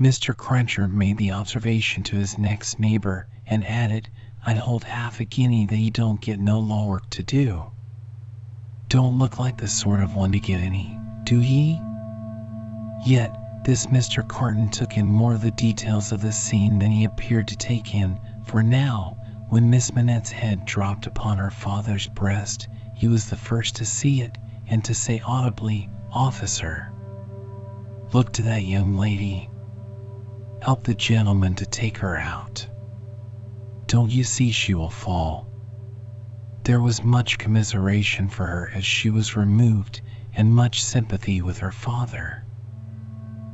Mr. 0.00 0.36
Cruncher 0.36 0.88
made 0.88 1.18
the 1.18 1.30
observation 1.30 2.02
to 2.02 2.16
his 2.16 2.36
next 2.36 2.80
neighbor, 2.80 3.28
and 3.46 3.64
added, 3.64 4.08
I'd 4.44 4.58
hold 4.58 4.82
half 4.82 5.20
a 5.20 5.24
guinea 5.24 5.66
that 5.66 5.76
he 5.76 5.90
don't 5.90 6.20
get 6.20 6.40
no 6.40 6.58
law 6.58 6.86
work 6.86 7.08
to 7.10 7.22
do. 7.22 7.70
Don't 8.88 9.20
look 9.20 9.38
like 9.38 9.58
the 9.58 9.68
sort 9.68 10.00
of 10.00 10.16
one 10.16 10.32
to 10.32 10.40
get 10.40 10.60
any, 10.60 10.98
do 11.24 11.40
ye? 11.40 11.80
Yet, 13.06 13.34
this 13.64 13.86
Mr. 13.86 14.26
Carton 14.26 14.68
took 14.68 14.98
in 14.98 15.06
more 15.06 15.32
of 15.32 15.40
the 15.40 15.50
details 15.50 16.12
of 16.12 16.20
the 16.20 16.32
scene 16.32 16.78
than 16.78 16.90
he 16.90 17.04
appeared 17.04 17.48
to 17.48 17.56
take 17.56 17.94
in, 17.94 18.20
for 18.42 18.62
now, 18.62 19.16
when 19.48 19.70
Miss 19.70 19.94
Manette's 19.94 20.32
head 20.32 20.64
dropped 20.66 21.06
upon 21.06 21.38
her 21.38 21.50
father's 21.50 22.06
breast, 22.08 22.68
he 22.94 23.08
was 23.08 23.30
the 23.30 23.36
first 23.36 23.76
to 23.76 23.86
see 23.86 24.20
it, 24.20 24.36
and 24.66 24.84
to 24.84 24.94
say 24.94 25.22
audibly, 25.26 25.88
Officer, 26.12 26.92
look 28.12 28.32
to 28.34 28.42
that 28.42 28.64
young 28.64 28.96
lady. 28.96 29.48
Help 30.62 30.84
the 30.84 30.94
gentleman 30.94 31.54
to 31.54 31.66
take 31.66 31.98
her 31.98 32.18
out. 32.18 32.68
Don't 33.86 34.10
you 34.10 34.24
see 34.24 34.50
she 34.50 34.74
will 34.74 34.90
fall? 34.90 35.48
There 36.64 36.80
was 36.80 37.02
much 37.04 37.38
commiseration 37.38 38.28
for 38.28 38.46
her 38.46 38.70
as 38.74 38.84
she 38.84 39.10
was 39.10 39.36
removed, 39.36 40.00
and 40.36 40.54
much 40.54 40.82
sympathy 40.82 41.40
with 41.40 41.58
her 41.58 41.72
father. 41.72 42.44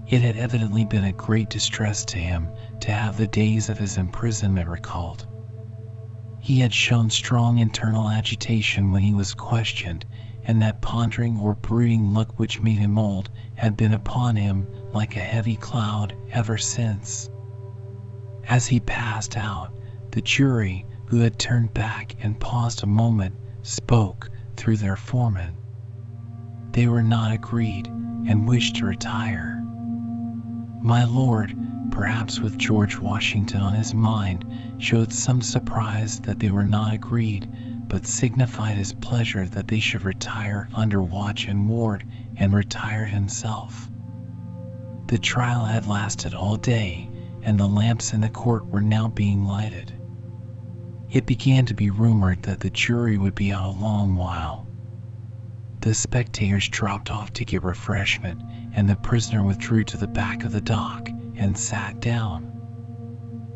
It 0.06 0.22
had 0.22 0.36
evidently 0.36 0.84
been 0.84 1.04
a 1.04 1.12
great 1.12 1.50
distress 1.50 2.04
to 2.06 2.18
him 2.18 2.48
to 2.80 2.90
have 2.90 3.16
the 3.16 3.26
days 3.28 3.68
of 3.68 3.78
his 3.78 3.96
imprisonment 3.96 4.68
recalled. 4.68 5.26
He 6.40 6.60
had 6.60 6.72
shown 6.72 7.10
strong 7.10 7.58
internal 7.58 8.08
agitation 8.08 8.90
when 8.90 9.02
he 9.02 9.14
was 9.14 9.34
questioned, 9.34 10.06
and 10.42 10.62
that 10.62 10.80
pondering 10.80 11.38
or 11.38 11.54
brooding 11.54 12.14
look 12.14 12.38
which 12.38 12.62
made 12.62 12.78
him 12.78 12.98
old 12.98 13.30
had 13.54 13.76
been 13.76 13.92
upon 13.92 14.36
him 14.36 14.66
like 14.92 15.16
a 15.16 15.20
heavy 15.20 15.56
cloud 15.56 16.16
ever 16.32 16.56
since. 16.56 17.28
As 18.48 18.66
he 18.66 18.80
passed 18.80 19.36
out, 19.36 19.72
the 20.12 20.22
jury, 20.22 20.86
who 21.06 21.20
had 21.20 21.38
turned 21.38 21.74
back 21.74 22.16
and 22.20 22.40
paused 22.40 22.82
a 22.82 22.86
moment, 22.86 23.36
spoke 23.62 24.30
through 24.56 24.78
their 24.78 24.96
foreman. 24.96 25.59
They 26.72 26.86
were 26.86 27.02
not 27.02 27.32
agreed, 27.32 27.88
and 27.88 28.46
wished 28.46 28.76
to 28.76 28.86
retire. 28.86 29.60
My 30.80 31.04
lord, 31.04 31.56
perhaps 31.90 32.38
with 32.38 32.58
George 32.58 32.96
Washington 32.96 33.60
on 33.60 33.74
his 33.74 33.92
mind, 33.92 34.44
showed 34.78 35.12
some 35.12 35.42
surprise 35.42 36.20
that 36.20 36.38
they 36.38 36.50
were 36.50 36.64
not 36.66 36.94
agreed, 36.94 37.50
but 37.88 38.06
signified 38.06 38.76
his 38.76 38.92
pleasure 38.92 39.46
that 39.46 39.66
they 39.66 39.80
should 39.80 40.04
retire 40.04 40.68
under 40.72 41.02
watch 41.02 41.48
and 41.48 41.68
ward, 41.68 42.04
and 42.36 42.52
retired 42.52 43.08
himself. 43.08 43.90
The 45.08 45.18
trial 45.18 45.64
had 45.64 45.88
lasted 45.88 46.34
all 46.34 46.56
day, 46.56 47.10
and 47.42 47.58
the 47.58 47.66
lamps 47.66 48.12
in 48.12 48.20
the 48.20 48.28
court 48.28 48.66
were 48.66 48.80
now 48.80 49.08
being 49.08 49.44
lighted. 49.44 49.92
It 51.10 51.26
began 51.26 51.66
to 51.66 51.74
be 51.74 51.90
rumored 51.90 52.44
that 52.44 52.60
the 52.60 52.70
jury 52.70 53.18
would 53.18 53.34
be 53.34 53.52
out 53.52 53.74
a 53.74 53.80
long 53.80 54.14
while. 54.14 54.69
The 55.80 55.94
spectators 55.94 56.68
dropped 56.68 57.10
off 57.10 57.32
to 57.32 57.44
get 57.44 57.62
refreshment, 57.62 58.42
and 58.74 58.88
the 58.88 58.96
prisoner 58.96 59.42
withdrew 59.42 59.84
to 59.84 59.96
the 59.96 60.06
back 60.06 60.44
of 60.44 60.52
the 60.52 60.60
dock 60.60 61.08
and 61.36 61.56
sat 61.56 62.00
down. 62.00 62.52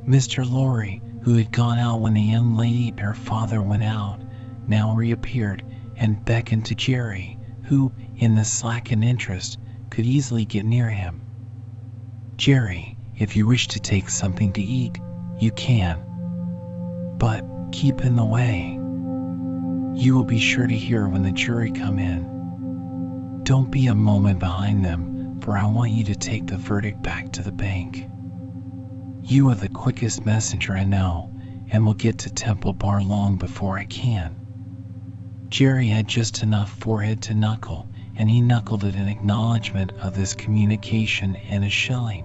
Mr. 0.09 0.51
Lorry, 0.51 1.03
who 1.23 1.35
had 1.35 1.53
gone 1.53 1.79
out 1.79 2.01
when 2.01 2.15
the 2.15 2.23
young 2.23 2.57
lady 2.57 2.89
and 2.89 3.01
her 3.01 3.15
father 3.15 3.61
went 3.61 3.83
out, 3.83 4.23
now 4.67 4.95
reappeared 4.95 5.63
and 5.97 6.25
beckoned 6.25 6.65
to 6.67 6.75
Jerry, 6.75 7.39
who, 7.65 7.93
in 8.17 8.35
the 8.35 8.45
slackened 8.45 9.05
interest, 9.05 9.59
could 9.91 10.07
easily 10.07 10.47
get 10.47 10.65
near 10.65 10.89
him. 10.89 11.21
Jerry, 12.37 12.97
if 13.17 13.37
you 13.37 13.47
wish 13.47 13.69
to 13.69 13.81
take 13.81 14.09
something 14.09 14.53
to 14.55 14.63
eat, 14.63 14.99
you 15.39 15.51
can. 15.53 16.03
But 17.19 17.45
keep 17.71 18.01
in 18.01 18.17
the 18.17 18.25
way. 18.25 18.79
You 19.95 20.15
will 20.15 20.25
be 20.25 20.41
sure 20.41 20.67
to 20.67 20.75
hear 20.75 21.09
when 21.09 21.23
the 21.23 21.31
jury 21.31 21.71
come 21.71 22.01
in. 22.01 23.43
Don't 23.45 23.71
be 23.71 23.87
a 23.87 23.95
moment 23.95 24.41
behind 24.41 24.85
them, 24.85 25.41
for 25.41 25.57
I 25.57 25.67
want 25.67 25.93
you 25.93 26.03
to 26.05 26.17
take 26.17 26.47
the 26.47 26.57
verdict 26.57 27.01
back 27.01 27.31
to 27.33 27.43
the 27.43 27.53
bank. 27.53 28.09
You 29.23 29.49
are 29.51 29.55
the 29.55 29.69
quickest 29.69 30.27
messenger 30.27 30.73
I 30.73 30.83
know, 30.83 31.33
and 31.71 31.87
will 31.87 31.95
get 31.95 32.19
to 32.19 32.31
Temple 32.31 32.73
Bar 32.73 33.03
long 33.03 33.37
before 33.37 33.79
I 33.79 33.85
can. 33.85 34.35
Jerry 35.49 35.87
had 35.87 36.09
just 36.09 36.43
enough 36.43 36.71
forehead 36.71 37.23
to 37.23 37.35
knuckle, 37.35 37.89
and 38.17 38.29
he 38.29 38.41
knuckled 38.41 38.83
it 38.83 38.97
in 38.97 39.09
acknowledgment 39.09 39.93
of 40.01 40.17
this 40.17 40.35
communication 40.35 41.37
and 41.37 41.65
a 41.65 41.71
shilling. 41.71 42.25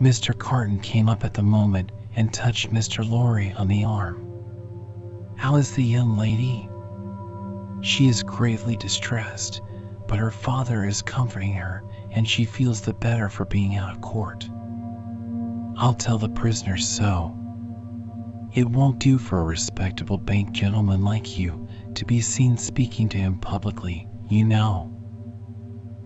Mr. 0.00 0.36
Carton 0.36 0.80
came 0.80 1.08
up 1.08 1.24
at 1.24 1.34
the 1.34 1.42
moment 1.42 1.92
and 2.16 2.32
touched 2.32 2.72
Mr. 2.72 3.08
Lorry 3.08 3.52
on 3.52 3.68
the 3.68 3.84
arm. 3.84 4.29
How 5.40 5.56
is 5.56 5.72
the 5.72 5.82
young 5.82 6.18
lady? 6.18 6.68
She 7.80 8.08
is 8.08 8.22
greatly 8.22 8.76
distressed, 8.76 9.62
but 10.06 10.18
her 10.18 10.30
father 10.30 10.84
is 10.84 11.00
comforting 11.00 11.54
her, 11.54 11.82
and 12.10 12.28
she 12.28 12.44
feels 12.44 12.82
the 12.82 12.92
better 12.92 13.30
for 13.30 13.46
being 13.46 13.74
out 13.74 13.90
of 13.90 14.02
court. 14.02 14.46
I'll 15.78 15.94
tell 15.94 16.18
the 16.18 16.28
prisoner 16.28 16.76
so. 16.76 17.34
It 18.52 18.68
won't 18.68 18.98
do 18.98 19.16
for 19.16 19.40
a 19.40 19.44
respectable 19.44 20.18
bank 20.18 20.52
gentleman 20.52 21.04
like 21.04 21.38
you 21.38 21.66
to 21.94 22.04
be 22.04 22.20
seen 22.20 22.58
speaking 22.58 23.08
to 23.08 23.16
him 23.16 23.38
publicly, 23.38 24.06
you 24.28 24.44
know. 24.44 24.94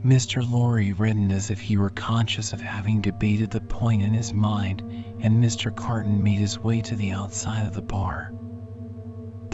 Mr. 0.04 0.48
Lorry 0.48 0.92
reddened 0.92 1.32
as 1.32 1.50
if 1.50 1.58
he 1.58 1.76
were 1.76 1.90
conscious 1.90 2.52
of 2.52 2.60
having 2.60 3.00
debated 3.00 3.50
the 3.50 3.60
point 3.62 4.00
in 4.00 4.14
his 4.14 4.32
mind, 4.32 4.82
and 5.18 5.42
Mr. 5.42 5.74
Carton 5.74 6.22
made 6.22 6.38
his 6.38 6.60
way 6.60 6.80
to 6.82 6.94
the 6.94 7.10
outside 7.10 7.66
of 7.66 7.74
the 7.74 7.82
bar. 7.82 8.30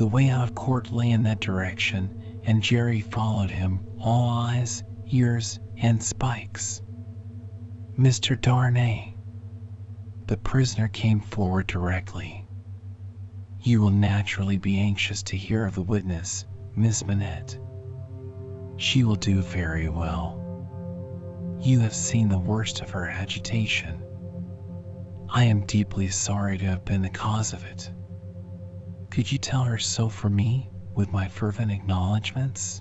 The 0.00 0.06
way 0.06 0.30
out 0.30 0.44
of 0.44 0.54
court 0.54 0.90
lay 0.90 1.10
in 1.10 1.24
that 1.24 1.40
direction, 1.40 2.40
and 2.44 2.62
Jerry 2.62 3.02
followed 3.02 3.50
him, 3.50 3.84
all 3.98 4.30
eyes, 4.30 4.82
ears, 5.10 5.60
and 5.76 6.02
spikes. 6.02 6.80
Mr. 7.98 8.40
Darnay. 8.40 9.14
The 10.26 10.38
prisoner 10.38 10.88
came 10.88 11.20
forward 11.20 11.66
directly. 11.66 12.48
You 13.60 13.82
will 13.82 13.90
naturally 13.90 14.56
be 14.56 14.80
anxious 14.80 15.22
to 15.24 15.36
hear 15.36 15.66
of 15.66 15.74
the 15.74 15.82
witness, 15.82 16.46
Miss 16.74 17.04
Manette. 17.04 17.58
She 18.78 19.04
will 19.04 19.16
do 19.16 19.42
very 19.42 19.90
well. 19.90 21.58
You 21.60 21.80
have 21.80 21.94
seen 21.94 22.30
the 22.30 22.38
worst 22.38 22.80
of 22.80 22.88
her 22.88 23.06
agitation. 23.06 24.02
I 25.28 25.44
am 25.44 25.66
deeply 25.66 26.08
sorry 26.08 26.56
to 26.56 26.64
have 26.64 26.86
been 26.86 27.02
the 27.02 27.10
cause 27.10 27.52
of 27.52 27.66
it. 27.66 27.92
Could 29.10 29.30
you 29.30 29.38
tell 29.38 29.64
her 29.64 29.78
so 29.78 30.08
for 30.08 30.30
me, 30.30 30.70
with 30.94 31.12
my 31.12 31.26
fervent 31.26 31.72
acknowledgments? 31.72 32.80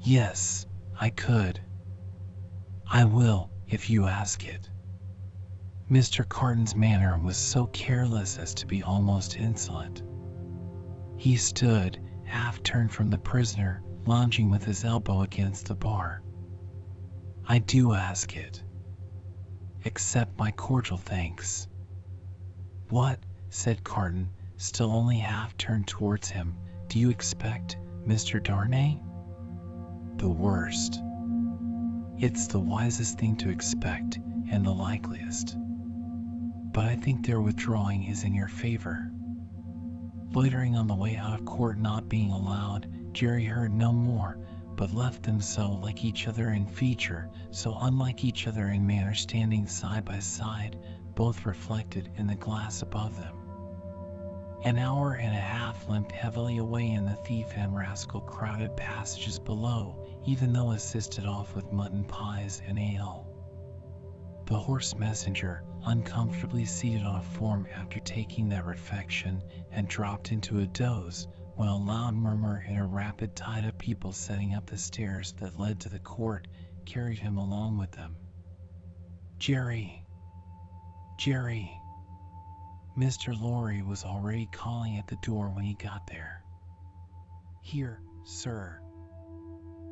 Yes, 0.00 0.66
I 1.00 1.10
could. 1.10 1.60
I 2.86 3.04
will, 3.04 3.50
if 3.68 3.88
you 3.88 4.06
ask 4.06 4.44
it. 4.44 4.68
Mr. 5.88 6.28
Carton's 6.28 6.74
manner 6.74 7.16
was 7.18 7.36
so 7.36 7.66
careless 7.66 8.38
as 8.38 8.54
to 8.54 8.66
be 8.66 8.82
almost 8.82 9.36
insolent. 9.36 10.02
He 11.16 11.36
stood, 11.36 12.00
half 12.24 12.62
turned 12.62 12.92
from 12.92 13.10
the 13.10 13.18
prisoner, 13.18 13.82
lounging 14.06 14.50
with 14.50 14.64
his 14.64 14.84
elbow 14.84 15.22
against 15.22 15.66
the 15.66 15.74
bar. 15.76 16.22
I 17.46 17.60
do 17.60 17.92
ask 17.92 18.36
it. 18.36 18.62
Accept 19.84 20.38
my 20.38 20.50
cordial 20.50 20.98
thanks. 20.98 21.68
What? 22.88 23.20
said 23.48 23.84
Carton, 23.84 24.30
still 24.56 24.92
only 24.92 25.18
half 25.18 25.56
turned 25.56 25.86
towards 25.86 26.28
him. 26.28 26.56
Do 26.88 26.98
you 26.98 27.10
expect 27.10 27.76
Mr. 28.06 28.42
Darnay? 28.42 29.00
The 30.16 30.28
worst. 30.28 31.00
It's 32.18 32.46
the 32.46 32.60
wisest 32.60 33.18
thing 33.18 33.36
to 33.38 33.50
expect, 33.50 34.18
and 34.50 34.64
the 34.64 34.70
likeliest. 34.70 35.56
But 36.72 36.84
I 36.86 36.96
think 36.96 37.26
their 37.26 37.40
withdrawing 37.40 38.04
is 38.04 38.24
in 38.24 38.34
your 38.34 38.48
favor. 38.48 39.10
Loitering 40.32 40.76
on 40.76 40.86
the 40.86 40.94
way 40.94 41.16
out 41.16 41.38
of 41.38 41.46
court 41.46 41.78
not 41.78 42.08
being 42.08 42.30
allowed, 42.30 42.88
Jerry 43.12 43.44
heard 43.44 43.72
no 43.72 43.92
more, 43.92 44.38
but 44.76 44.94
left 44.94 45.22
them 45.22 45.40
so 45.40 45.72
like 45.72 46.04
each 46.04 46.26
other 46.26 46.50
in 46.50 46.66
feature, 46.66 47.30
so 47.50 47.76
unlike 47.80 48.24
each 48.24 48.46
other 48.46 48.68
in 48.68 48.86
manner 48.86 49.14
standing 49.14 49.66
side 49.66 50.04
by 50.04 50.18
side, 50.18 50.76
both 51.14 51.46
reflected 51.46 52.10
in 52.16 52.26
the 52.26 52.34
glass 52.34 52.82
above 52.82 53.16
them. 53.16 53.43
An 54.64 54.78
hour 54.78 55.12
and 55.12 55.36
a 55.36 55.40
half 55.40 55.86
limped 55.90 56.10
heavily 56.12 56.56
away 56.56 56.90
in 56.90 57.04
the 57.04 57.16
thief 57.16 57.52
and 57.54 57.76
rascal 57.76 58.22
crowded 58.22 58.74
passages 58.78 59.38
below, 59.38 59.94
even 60.24 60.54
though 60.54 60.70
assisted 60.70 61.26
off 61.26 61.54
with 61.54 61.70
mutton 61.70 62.02
pies 62.02 62.62
and 62.66 62.78
ale. 62.78 63.26
The 64.46 64.58
horse 64.58 64.94
messenger, 64.96 65.62
uncomfortably 65.84 66.64
seated 66.64 67.02
on 67.04 67.16
a 67.16 67.22
form 67.22 67.66
after 67.76 68.00
taking 68.00 68.48
that 68.48 68.64
refection, 68.64 69.42
and 69.70 69.86
dropped 69.86 70.32
into 70.32 70.60
a 70.60 70.66
doze, 70.66 71.28
while 71.56 71.76
a 71.76 71.84
loud 71.84 72.14
murmur 72.14 72.64
and 72.66 72.78
a 72.78 72.84
rapid 72.84 73.36
tide 73.36 73.66
of 73.66 73.76
people 73.76 74.12
setting 74.12 74.54
up 74.54 74.64
the 74.64 74.78
stairs 74.78 75.32
that 75.40 75.60
led 75.60 75.78
to 75.80 75.90
the 75.90 75.98
court 75.98 76.48
carried 76.86 77.18
him 77.18 77.36
along 77.36 77.76
with 77.76 77.90
them. 77.92 78.16
Jerry! 79.38 80.02
Jerry! 81.18 81.83
Mr. 82.96 83.38
Lorry 83.38 83.82
was 83.82 84.04
already 84.04 84.46
calling 84.46 84.98
at 84.98 85.08
the 85.08 85.16
door 85.16 85.48
when 85.48 85.64
he 85.64 85.74
got 85.74 86.06
there. 86.06 86.44
Here, 87.60 88.00
sir. 88.22 88.80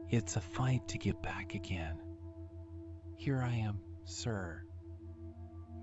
It's 0.09 0.36
a 0.36 0.40
fight 0.40 0.86
to 0.88 0.98
get 0.98 1.20
back 1.20 1.55
again. 1.55 1.96
Here 3.16 3.42
I 3.42 3.55
am, 3.55 3.80
sir. 4.05 4.62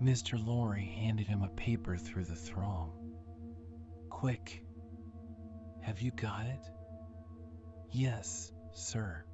Mr. 0.02 0.42
Lorry 0.44 0.86
handed 0.86 1.28
him 1.28 1.44
a 1.44 1.50
paper 1.50 1.98
through 1.98 2.24
the 2.24 2.36
throng. 2.36 3.18
Quick. 4.10 4.64
Have 5.82 6.00
you 6.00 6.12
got 6.12 6.46
it? 6.46 6.70
Yes, 7.92 8.50
sir. 8.72 9.26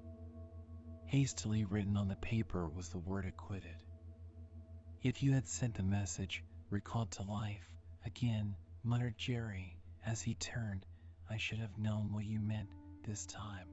Hastily 1.05 1.65
written 1.65 1.97
on 1.97 2.07
the 2.07 2.15
paper 2.15 2.67
was 2.67 2.89
the 2.89 2.97
word 2.97 3.25
acquitted. 3.25 3.77
If 5.03 5.21
you 5.21 5.33
had 5.33 5.47
sent 5.47 5.75
the 5.75 5.83
message, 5.83 6.43
recalled 6.71 7.11
to 7.11 7.23
life, 7.23 7.74
again, 8.05 8.55
muttered 8.83 9.17
Jerry 9.17 9.77
as 10.05 10.21
he 10.21 10.35
turned, 10.35 10.85
I 11.29 11.37
should 11.37 11.57
have 11.59 11.77
known 11.77 12.13
what 12.13 12.25
you 12.25 12.39
meant 12.39 12.69
this 13.03 13.25
time. 13.25 13.67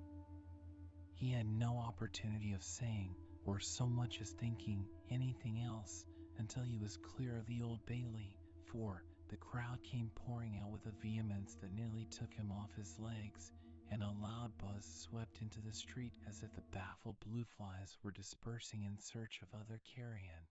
He 1.14 1.30
had 1.30 1.46
no 1.46 1.76
opportunity 1.78 2.52
of 2.52 2.62
saying, 2.62 3.14
or 3.44 3.60
so 3.60 3.86
much 3.86 4.20
as 4.20 4.30
thinking, 4.30 4.86
anything 5.10 5.60
else 5.60 6.06
until 6.38 6.62
he 6.62 6.78
was 6.78 6.96
clear 6.96 7.36
of 7.36 7.46
the 7.46 7.62
Old 7.62 7.84
Bailey, 7.86 8.34
for 8.64 9.04
the 9.28 9.36
crowd 9.36 9.82
came 9.82 10.10
pouring 10.14 10.58
out 10.62 10.70
with 10.70 10.86
a 10.86 11.00
vehemence 11.00 11.56
that 11.60 11.74
nearly 11.74 12.06
took 12.10 12.32
him 12.32 12.50
off 12.50 12.74
his 12.74 12.98
legs, 12.98 13.52
and 13.90 14.02
a 14.02 14.14
loud 14.22 14.50
buzz 14.58 14.84
swept 14.84 15.42
into 15.42 15.60
the 15.60 15.72
street 15.72 16.14
as 16.28 16.42
if 16.42 16.54
the 16.54 16.62
baffled 16.72 17.16
blue 17.20 17.44
flies 17.44 17.98
were 18.02 18.10
dispersing 18.10 18.84
in 18.84 18.98
search 18.98 19.40
of 19.42 19.60
other 19.60 19.80
carrion. 19.94 20.46